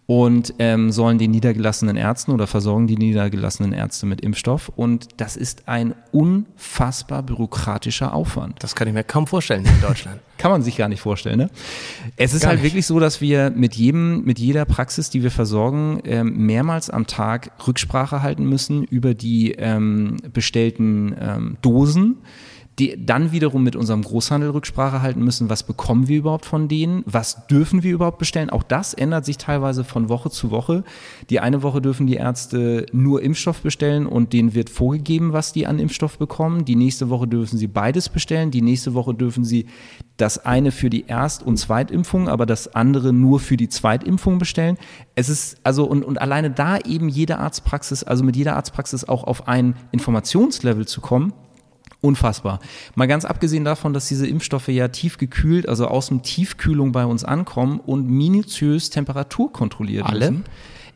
[0.05, 4.69] und ähm, sollen die niedergelassenen Ärzten oder versorgen die niedergelassenen Ärzte mit Impfstoff.
[4.75, 8.61] Und das ist ein unfassbar bürokratischer Aufwand.
[8.61, 10.19] Das kann ich mir kaum vorstellen in Deutschland.
[10.37, 11.37] kann man sich gar nicht vorstellen.
[11.37, 11.49] Ne?
[12.17, 12.71] Es ist gar halt nicht.
[12.71, 17.07] wirklich so, dass wir mit jedem, mit jeder Praxis, die wir versorgen, ähm, mehrmals am
[17.07, 22.17] Tag Rücksprache halten müssen über die ähm, bestellten ähm, Dosen
[22.79, 27.03] die dann wiederum mit unserem Großhandel Rücksprache halten müssen, was bekommen wir überhaupt von denen,
[27.05, 28.49] was dürfen wir überhaupt bestellen.
[28.49, 30.83] Auch das ändert sich teilweise von Woche zu Woche.
[31.29, 35.67] Die eine Woche dürfen die Ärzte nur Impfstoff bestellen und denen wird vorgegeben, was die
[35.67, 36.65] an Impfstoff bekommen.
[36.65, 38.49] Die nächste Woche dürfen sie beides bestellen.
[38.49, 39.67] Die nächste Woche dürfen sie
[40.17, 44.77] das eine für die Erst- und Zweitimpfung, aber das andere nur für die Zweitimpfung bestellen.
[45.15, 49.23] Es ist also und, und alleine da eben jede Arztpraxis, also mit jeder Arztpraxis auch
[49.23, 51.33] auf ein Informationslevel zu kommen,
[52.03, 52.59] Unfassbar.
[52.95, 57.23] Mal ganz abgesehen davon, dass diese Impfstoffe ja tiefgekühlt, also aus dem Tiefkühlung bei uns
[57.23, 60.31] ankommen und minutiös Temperatur kontrolliert Alle?
[60.31, 60.45] müssen.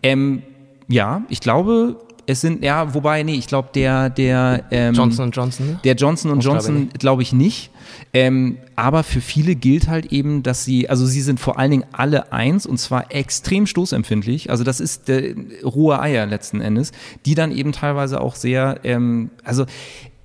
[0.03, 0.43] Ähm,
[0.89, 1.95] ja, ich glaube,
[2.26, 5.80] es sind, ja, wobei, nee, ich glaube, der, der ähm, Johnson Johnson?
[5.86, 7.72] Der Johnson Johnson glaube ich nicht.
[8.14, 11.86] Ähm, aber für viele gilt halt eben, dass sie, also sie sind vor allen Dingen
[11.93, 14.49] alle eins und zwar extrem stoßempfindlich.
[14.49, 16.91] Also das ist der rohe Eier letzten Endes,
[17.26, 19.66] die dann eben teilweise auch sehr, ähm, also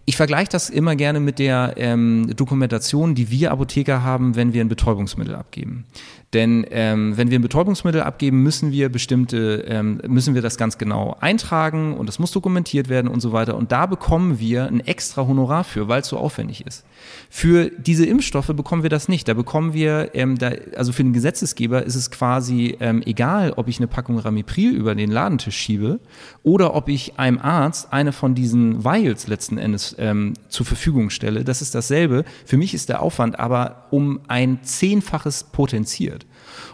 [0.04, 4.60] ich vergleiche das immer gerne mit der ähm, Dokumentation, die wir Apotheker haben, wenn wir
[4.60, 5.84] ein Betäubungsmittel abgeben.
[6.32, 10.78] Denn ähm, wenn wir ein Betäubungsmittel abgeben, müssen wir bestimmte, ähm, müssen wir das ganz
[10.78, 13.54] genau eintragen und das muss dokumentiert werden und so weiter.
[13.54, 16.84] Und da bekommen wir ein extra Honorar für, weil es so aufwendig ist.
[17.28, 19.28] Für diese Impfstoffe bekommen wir das nicht.
[19.28, 23.68] Da bekommen wir, ähm, da, also für den Gesetzesgeber ist es quasi ähm, egal, ob
[23.68, 26.00] ich eine Packung Ramipril über den Ladentisch schiebe
[26.42, 31.44] oder ob ich einem Arzt eine von diesen Vials letzten Endes ähm, zur Verfügung stelle.
[31.44, 32.24] Das ist dasselbe.
[32.46, 36.21] Für mich ist der Aufwand aber um ein Zehnfaches potenziert.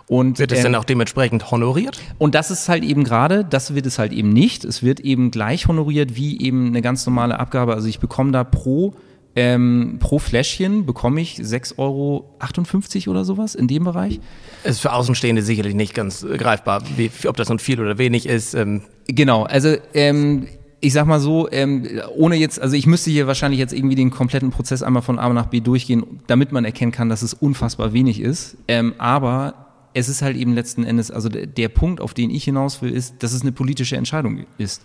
[0.09, 2.01] Und, wird es ähm, denn auch dementsprechend honoriert?
[2.17, 4.65] Und das ist halt eben gerade, das wird es halt eben nicht.
[4.65, 7.75] Es wird eben gleich honoriert wie eben eine ganz normale Abgabe.
[7.75, 8.95] Also ich bekomme da pro
[9.37, 14.19] ähm, pro Fläschchen bekomme ich 6,58 Euro oder sowas in dem Bereich.
[14.65, 18.55] Ist für Außenstehende sicherlich nicht ganz greifbar, wie, ob das nun viel oder wenig ist.
[18.55, 18.83] Ähm.
[19.07, 20.49] Genau, also ähm,
[20.81, 21.87] ich sag mal so, ähm,
[22.17, 25.29] ohne jetzt, also ich müsste hier wahrscheinlich jetzt irgendwie den kompletten Prozess einmal von A
[25.29, 28.57] nach B durchgehen, damit man erkennen kann, dass es unfassbar wenig ist.
[28.67, 32.83] Ähm, aber es ist halt eben letzten Endes, also der, Punkt, auf den ich hinaus
[32.83, 34.83] will, ist, dass es eine politische Entscheidung ist.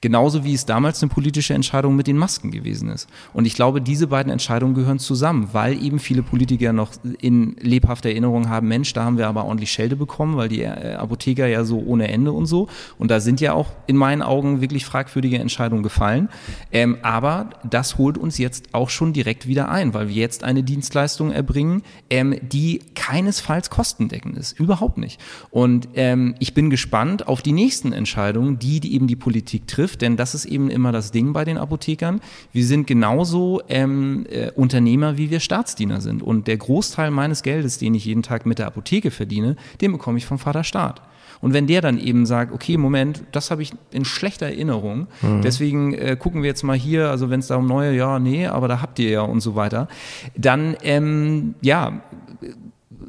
[0.00, 3.08] Genauso wie es damals eine politische Entscheidung mit den Masken gewesen ist.
[3.32, 8.10] Und ich glaube, diese beiden Entscheidungen gehören zusammen, weil eben viele Politiker noch in lebhafter
[8.10, 11.64] Erinnerung haben, Mensch, da haben wir aber ordentlich Schelde bekommen, weil die äh, Apotheker ja
[11.64, 12.68] so ohne Ende und so.
[12.98, 16.28] Und da sind ja auch in meinen Augen wirklich fragwürdige Entscheidungen gefallen.
[16.72, 20.62] Ähm, aber das holt uns jetzt auch schon direkt wieder ein, weil wir jetzt eine
[20.62, 24.58] Dienstleistung erbringen, ähm, die keinesfalls kostendeckend ist.
[24.58, 25.20] Überhaupt nicht.
[25.50, 29.85] Und ähm, ich bin gespannt auf die nächsten Entscheidungen, die, die eben die Politik trifft
[29.86, 32.20] trifft, denn das ist eben immer das Ding bei den Apothekern.
[32.52, 36.22] Wir sind genauso ähm, äh, Unternehmer, wie wir Staatsdiener sind.
[36.22, 40.18] Und der Großteil meines Geldes, den ich jeden Tag mit der Apotheke verdiene, den bekomme
[40.18, 41.02] ich vom Vater Staat.
[41.40, 45.42] Und wenn der dann eben sagt, okay, Moment, das habe ich in schlechter Erinnerung, mhm.
[45.42, 48.46] deswegen äh, gucken wir jetzt mal hier, also wenn es da um neue, ja, nee,
[48.46, 49.86] aber da habt ihr ja und so weiter,
[50.34, 52.00] dann, ähm, ja,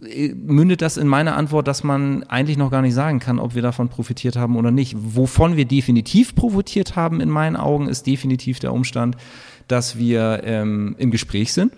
[0.02, 3.62] mündet das in meiner Antwort, dass man eigentlich noch gar nicht sagen kann, ob wir
[3.62, 4.95] davon profitiert haben oder nicht.
[4.98, 9.18] Wovon wir definitiv profitiert haben, in meinen Augen, ist definitiv der Umstand,
[9.68, 11.74] dass wir ähm, im Gespräch sind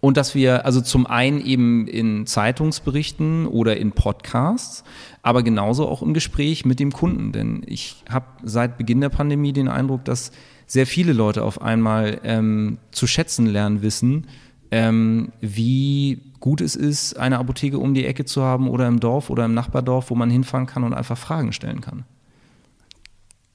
[0.00, 4.84] Und dass wir also zum einen eben in Zeitungsberichten oder in Podcasts,
[5.22, 7.32] aber genauso auch im Gespräch mit dem Kunden.
[7.32, 10.30] Denn ich habe seit Beginn der Pandemie den Eindruck, dass
[10.66, 14.26] sehr viele Leute auf einmal ähm, zu schätzen lernen wissen,
[14.70, 19.30] ähm, wie gut es ist, eine Apotheke um die Ecke zu haben oder im Dorf
[19.30, 22.04] oder im Nachbardorf, wo man hinfahren kann und einfach Fragen stellen kann.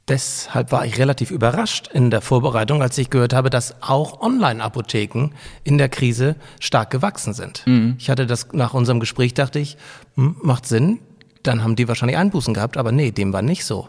[0.08, 5.30] Deshalb war ich relativ überrascht in der Vorbereitung, als ich gehört habe, dass auch Online-Apotheken
[5.64, 7.64] in der Krise stark gewachsen sind.
[7.66, 7.96] Mhm.
[7.98, 9.78] Ich hatte das nach unserem Gespräch, dachte ich,
[10.16, 11.00] hm, macht Sinn,
[11.44, 13.88] dann haben die wahrscheinlich Einbußen gehabt, aber nee, dem war nicht so.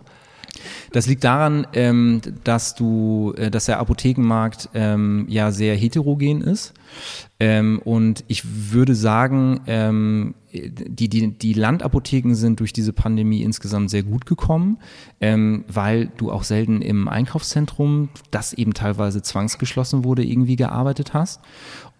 [0.92, 6.74] Das liegt daran, ähm, dass du, äh, dass der Apothekenmarkt ähm, ja sehr heterogen ist.
[7.40, 13.90] Ähm, und ich würde sagen, ähm, die, die, die Landapotheken sind durch diese Pandemie insgesamt
[13.90, 14.78] sehr gut gekommen,
[15.20, 21.40] ähm, weil du auch selten im Einkaufszentrum, das eben teilweise zwangsgeschlossen wurde, irgendwie gearbeitet hast.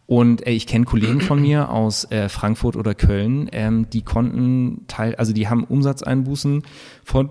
[0.07, 4.85] Und äh, ich kenne Kollegen von mir aus äh, Frankfurt oder Köln, ähm, die konnten
[4.87, 6.63] teil, also die haben Umsatzeinbußen
[7.03, 7.31] von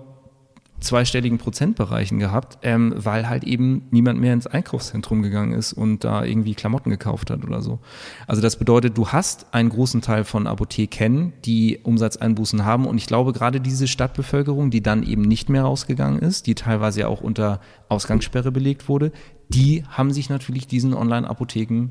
[0.82, 6.24] zweistelligen Prozentbereichen gehabt, ähm, weil halt eben niemand mehr ins Einkaufszentrum gegangen ist und da
[6.24, 7.78] irgendwie Klamotten gekauft hat oder so.
[8.26, 13.06] Also das bedeutet, du hast einen großen Teil von Apotheken, die Umsatzeinbußen haben und ich
[13.06, 17.20] glaube gerade diese Stadtbevölkerung, die dann eben nicht mehr rausgegangen ist, die teilweise ja auch
[17.20, 19.12] unter Ausgangssperre belegt wurde,
[19.48, 21.90] die haben sich natürlich diesen Online-Apotheken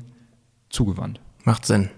[0.68, 1.20] zugewandt.
[1.44, 1.90] Macht Sinn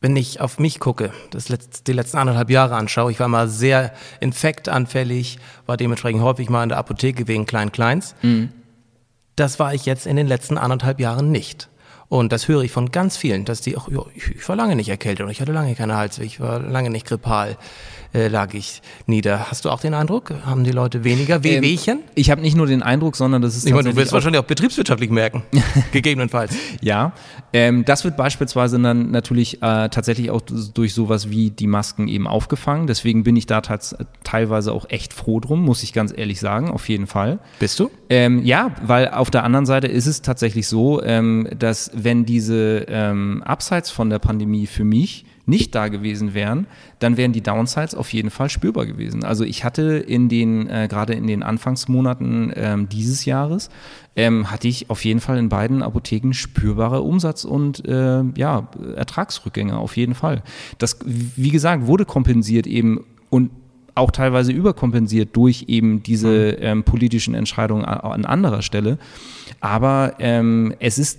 [0.00, 3.48] wenn ich auf mich gucke, das letzte, die letzten anderthalb Jahre anschaue, ich war mal
[3.48, 8.14] sehr infektanfällig, war dementsprechend häufig mal in der Apotheke wegen Klein-Kleins.
[8.22, 8.50] Mhm.
[9.34, 11.68] Das war ich jetzt in den letzten anderthalb Jahren nicht.
[12.08, 14.88] Und das höre ich von ganz vielen, dass die auch, ja, ich war lange nicht
[14.88, 17.58] erkältet und ich hatte lange keine Halsweh, ich war lange nicht grippal
[18.14, 19.50] äh, lag ich nieder.
[19.50, 20.32] Hast du auch den Eindruck?
[20.44, 21.98] Haben die Leute weniger Wehwehchen?
[21.98, 24.40] Ähm, ich habe nicht nur den Eindruck, sondern das ist Ich meine, du wirst wahrscheinlich
[24.40, 25.42] auch betriebswirtschaftlich merken,
[25.92, 26.54] gegebenenfalls.
[26.80, 27.12] Ja,
[27.52, 32.26] ähm, das wird beispielsweise dann natürlich äh, tatsächlich auch durch sowas wie die Masken eben
[32.26, 32.86] aufgefangen.
[32.86, 36.88] Deswegen bin ich da teilweise auch echt froh drum, muss ich ganz ehrlich sagen, auf
[36.88, 37.38] jeden Fall.
[37.58, 37.90] Bist du?
[38.08, 42.86] Ähm, ja, weil auf der anderen Seite ist es tatsächlich so, ähm, dass wenn diese
[42.88, 46.66] ähm, abseits von der Pandemie für mich nicht da gewesen wären,
[46.98, 49.24] dann wären die Downsides auf jeden Fall spürbar gewesen.
[49.24, 53.70] Also ich hatte in den, äh, gerade in den Anfangsmonaten ähm, dieses Jahres,
[54.14, 59.78] ähm, hatte ich auf jeden Fall in beiden Apotheken spürbare Umsatz- und äh, ja, Ertragsrückgänge,
[59.78, 60.42] auf jeden Fall.
[60.76, 63.50] Das, wie gesagt, wurde kompensiert eben und
[63.94, 66.64] auch teilweise überkompensiert durch eben diese mhm.
[66.64, 68.98] ähm, politischen Entscheidungen an anderer Stelle.
[69.60, 71.18] Aber ähm, es ist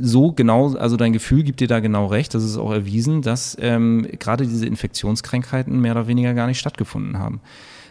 [0.00, 3.56] so genau, also dein Gefühl gibt dir da genau recht, das ist auch erwiesen, dass
[3.60, 7.40] ähm, gerade diese Infektionskrankheiten mehr oder weniger gar nicht stattgefunden haben.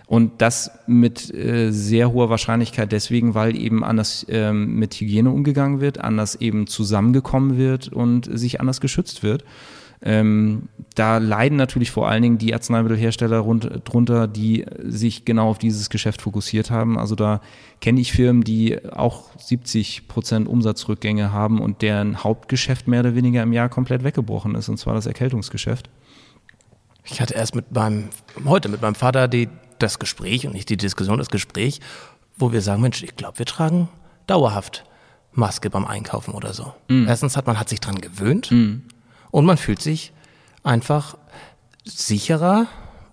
[0.07, 5.79] Und das mit äh, sehr hoher Wahrscheinlichkeit deswegen, weil eben anders ähm, mit Hygiene umgegangen
[5.79, 9.45] wird, anders eben zusammengekommen wird und sich anders geschützt wird.
[10.03, 15.59] Ähm, da leiden natürlich vor allen Dingen die Arzneimittelhersteller rund, drunter, die sich genau auf
[15.59, 16.97] dieses Geschäft fokussiert haben.
[16.97, 17.39] Also da
[17.81, 23.43] kenne ich Firmen, die auch 70 Prozent Umsatzrückgänge haben und deren Hauptgeschäft mehr oder weniger
[23.43, 25.89] im Jahr komplett weggebrochen ist, und zwar das Erkältungsgeschäft.
[27.03, 28.09] Ich hatte erst mit meinem,
[28.45, 29.49] heute mit meinem Vater die,
[29.79, 31.79] das Gespräch und nicht die Diskussion, das Gespräch,
[32.37, 33.87] wo wir sagen, Mensch, ich glaube, wir tragen
[34.27, 34.83] dauerhaft
[35.33, 36.73] Maske beim Einkaufen oder so.
[36.87, 37.07] Mm.
[37.07, 38.51] Erstens hat man hat sich dran gewöhnt.
[38.51, 38.81] Mm.
[39.32, 40.13] Und man fühlt sich
[40.63, 41.17] einfach
[41.84, 42.67] sicherer,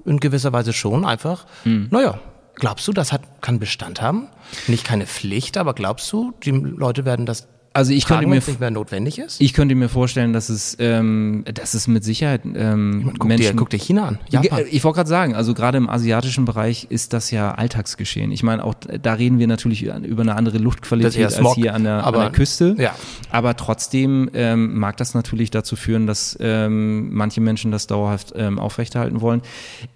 [0.05, 1.47] in gewisser Weise schon einfach.
[1.65, 1.89] Mhm.
[1.91, 2.19] Naja,
[2.55, 4.29] glaubst du, das hat, kann Bestand haben?
[4.67, 7.49] Nicht keine Pflicht, aber glaubst du, die Leute werden das
[7.79, 9.41] also ich könnte mir nicht mehr notwendig ist?
[9.41, 13.53] Ich könnte mir vorstellen, dass es, ähm, dass es mit Sicherheit ähm, guck Menschen.
[13.53, 14.19] Dir, guck dir China an.
[14.31, 14.65] Japan.
[14.67, 18.33] Ich, ich wollte gerade sagen, also gerade im asiatischen Bereich ist das ja Alltagsgeschehen.
[18.33, 22.03] Ich meine, auch da reden wir natürlich über eine andere Luftqualität als hier an der,
[22.05, 22.75] aber, an der Küste.
[22.79, 22.97] Ja.
[23.31, 28.59] Aber trotzdem ähm, mag das natürlich dazu führen, dass ähm, manche Menschen das dauerhaft ähm,
[28.59, 29.43] aufrechterhalten wollen.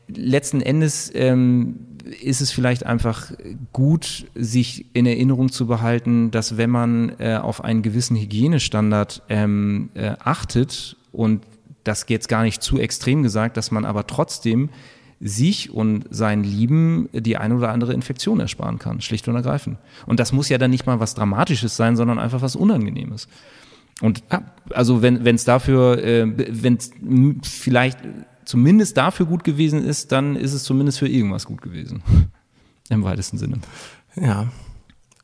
[0.07, 1.92] Letzten Endes ähm,
[2.23, 3.33] ist es vielleicht einfach
[3.73, 9.91] gut, sich in Erinnerung zu behalten, dass wenn man äh, auf einen gewissen Hygienestandard ähm,
[9.95, 11.43] äh, achtet und
[11.85, 14.71] das jetzt gar nicht zu extrem gesagt, dass man aber trotzdem
[15.21, 19.79] sich und seinen Lieben die eine oder andere Infektion ersparen kann, schlicht und ergreifend.
[20.07, 23.29] Und das muss ja dann nicht mal was Dramatisches sein, sondern einfach was Unangenehmes.
[24.01, 24.25] Und
[24.71, 26.91] also wenn es dafür, äh, wenn es
[27.43, 27.99] vielleicht
[28.45, 32.03] zumindest dafür gut gewesen ist, dann ist es zumindest für irgendwas gut gewesen.
[32.89, 33.59] Im weitesten Sinne.
[34.17, 34.49] Ja.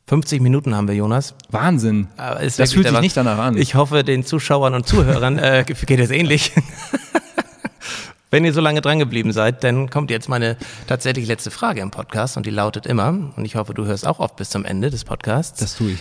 [0.07, 1.35] 50 Minuten haben wir, Jonas.
[1.51, 2.07] Wahnsinn.
[2.17, 3.57] das fühlt sich nicht danach an.
[3.57, 6.51] Ich hoffe, den Zuschauern und Zuhörern äh, geht es ähnlich.
[8.31, 10.57] Wenn ihr so lange dran geblieben seid, dann kommt jetzt meine
[10.87, 14.19] tatsächlich letzte Frage im Podcast und die lautet immer, und ich hoffe, du hörst auch
[14.19, 15.59] oft bis zum Ende des Podcasts.
[15.59, 15.99] Das tue ich.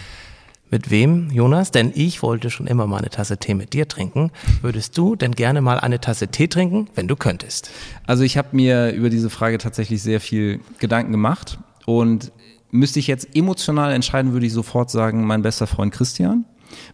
[0.71, 1.71] Mit wem, Jonas?
[1.71, 4.31] Denn ich wollte schon immer mal eine Tasse Tee mit dir trinken.
[4.61, 7.71] Würdest du denn gerne mal eine Tasse Tee trinken, wenn du könntest?
[8.07, 12.33] Also ich habe mir über diese Frage tatsächlich sehr viel Gedanken gemacht und
[12.71, 16.45] müsste ich jetzt emotional entscheiden, würde ich sofort sagen, mein bester Freund Christian,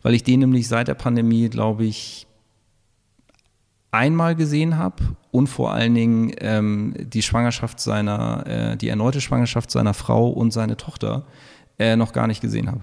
[0.02, 2.28] weil ich den nämlich seit der Pandemie, glaube ich,
[3.90, 5.02] einmal gesehen habe
[5.32, 10.52] und vor allen Dingen ähm, die Schwangerschaft seiner, äh, die erneute Schwangerschaft seiner Frau und
[10.52, 11.26] seine Tochter
[11.78, 12.80] äh, noch gar nicht gesehen habe.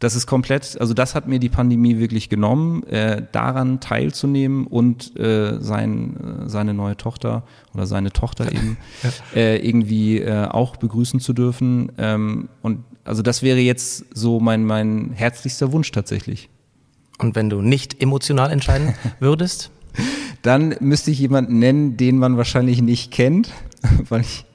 [0.00, 5.14] Das ist komplett, also das hat mir die Pandemie wirklich genommen, äh, daran teilzunehmen und
[5.18, 7.44] äh, sein, äh, seine neue Tochter
[7.74, 8.78] oder seine Tochter eben
[9.34, 11.92] äh, irgendwie äh, auch begrüßen zu dürfen.
[11.98, 16.48] Ähm, und also das wäre jetzt so mein, mein herzlichster Wunsch tatsächlich.
[17.18, 19.70] Und wenn du nicht emotional entscheiden würdest?
[20.40, 23.52] Dann müsste ich jemanden nennen, den man wahrscheinlich nicht kennt,
[24.08, 24.46] weil ich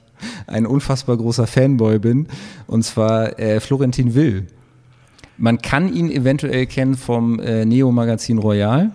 [0.48, 2.26] ein unfassbar großer Fanboy bin,
[2.66, 4.48] und zwar äh, Florentin Will.
[5.38, 8.90] Man kann ihn eventuell kennen vom äh, Neo-Magazin Royal.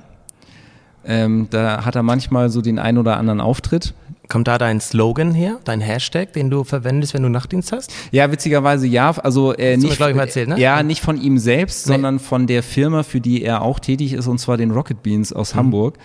[1.03, 3.93] Ähm, da hat er manchmal so den ein oder anderen Auftritt.
[4.27, 7.91] Kommt da dein Slogan her, dein Hashtag, den du verwendest, wenn du Nachtdienst hast?
[8.11, 9.11] Ja, witzigerweise ja.
[9.11, 10.59] Also äh, mir, nicht, glaub ich, mal erzählt, ne?
[10.59, 11.93] ja, nicht von ihm selbst, Nee.
[11.93, 15.31] sondern von der Firma, für die er auch tätig ist, und zwar den Rocket Beans
[15.31, 15.37] Mhm.
[15.37, 15.97] aus Hamburg,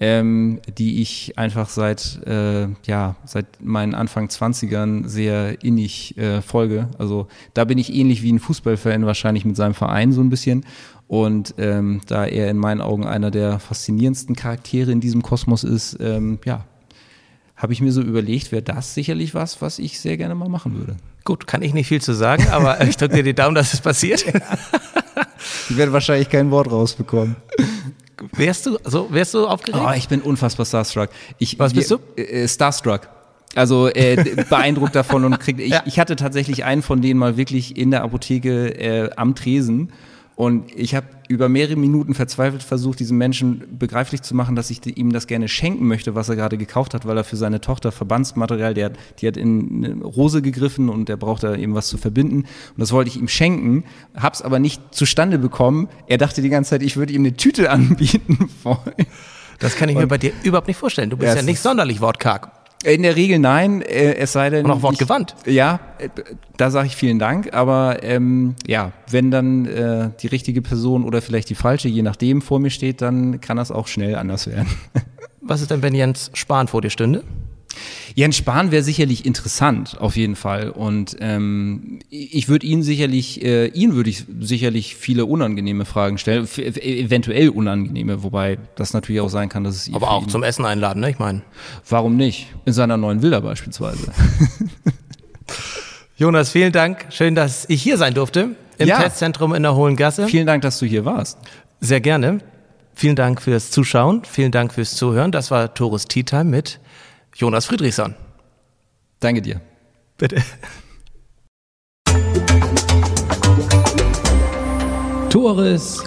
[0.00, 6.88] ähm, die ich einfach seit äh, ja seit meinen Anfang 20ern sehr innig äh, folge.
[6.98, 10.64] Also da bin ich ähnlich wie ein Fußballfan wahrscheinlich mit seinem Verein so ein bisschen.
[11.06, 15.98] Und ähm, da er in meinen Augen einer der faszinierendsten Charaktere in diesem Kosmos ist,
[16.00, 16.64] ähm, ja,
[17.56, 20.78] habe ich mir so überlegt, wäre das sicherlich was, was ich sehr gerne mal machen
[20.78, 20.96] würde.
[21.24, 23.80] Gut, kann ich nicht viel zu sagen, aber ich drücke dir die Daumen, dass es
[23.80, 24.24] passiert.
[25.68, 27.36] Ich werde wahrscheinlich kein Wort rausbekommen.
[28.32, 29.82] Wärst du, so, wärst du aufgeregt?
[29.84, 31.10] Oh, ich bin unfassbar starstruck.
[31.38, 31.98] Ich, Was bist du?
[32.16, 33.08] Äh, starstruck.
[33.54, 35.60] Also äh, beeindruckt davon und kriegt.
[35.60, 35.82] Ich, Ja.
[35.86, 39.92] ich hatte tatsächlich einen von denen mal wirklich in der Apotheke äh, am Tresen.
[40.40, 44.80] Und ich habe über mehrere Minuten verzweifelt versucht, diesem Menschen begreiflich zu machen, dass ich
[44.80, 47.60] die- ihm das gerne schenken möchte, was er gerade gekauft hat, weil er für seine
[47.60, 51.74] Tochter Verbandsmaterial, der hat, die hat in eine Rose gegriffen und der braucht da eben
[51.74, 52.36] was zu verbinden.
[52.36, 52.46] Und
[52.78, 53.84] das wollte ich ihm schenken,
[54.16, 55.88] hab's aber nicht zustande bekommen.
[56.06, 59.06] Er dachte die ganze Zeit, ich würde ihm eine Tüte anbieten wollen.
[59.58, 61.10] Das kann ich mir bei dir überhaupt nicht vorstellen.
[61.10, 62.50] Du bist Ja, nicht sonderlich wortkarg.
[62.82, 64.64] In der Regel nein, äh, es sei denn.
[64.64, 65.36] Und auch wortgewandt.
[65.44, 66.08] Ich, ja, äh,
[66.56, 71.20] da sage ich vielen Dank, aber ähm, ja, wenn dann äh, die richtige Person oder
[71.20, 74.68] vielleicht die falsche, je nachdem, vor mir steht, dann kann das auch schnell anders werden.
[75.42, 77.22] Was ist denn, wenn Jens Spahn vor dir stünde?
[78.14, 80.70] Jens Spahn wäre sicherlich interessant, auf jeden Fall.
[80.70, 86.48] Und ähm, ich würde ihn sicherlich, äh, ihn würde ich sicherlich viele unangenehme Fragen stellen,
[86.56, 91.00] eventuell unangenehme, wobei das natürlich auch sein kann, dass es Aber auch zum Essen einladen,
[91.00, 91.10] ne?
[91.10, 91.42] Ich meine.
[91.88, 92.48] Warum nicht?
[92.64, 94.12] In seiner neuen Villa beispielsweise.
[96.16, 97.06] Jonas, vielen Dank.
[97.10, 98.50] Schön, dass ich hier sein durfte.
[98.78, 99.00] Im Ja.
[99.00, 100.26] Testzentrum in der Hohen Gasse.
[100.26, 101.38] Vielen Dank, dass du hier warst.
[101.80, 102.38] Sehr gerne.
[102.94, 104.22] Vielen Dank fürs Zuschauen.
[104.30, 105.32] Vielen Dank fürs Zuhören.
[105.32, 106.80] Das war Tores Tea Time mit
[107.34, 108.14] Jonas Friedrichsson.
[109.20, 109.60] Danke dir.
[110.16, 110.42] Bitte.
[115.30, 116.02] Tores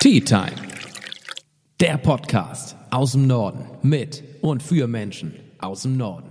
[0.00, 0.52] Tea Time.
[1.80, 6.29] Der Podcast aus dem Norden mit und für Menschen aus dem Norden.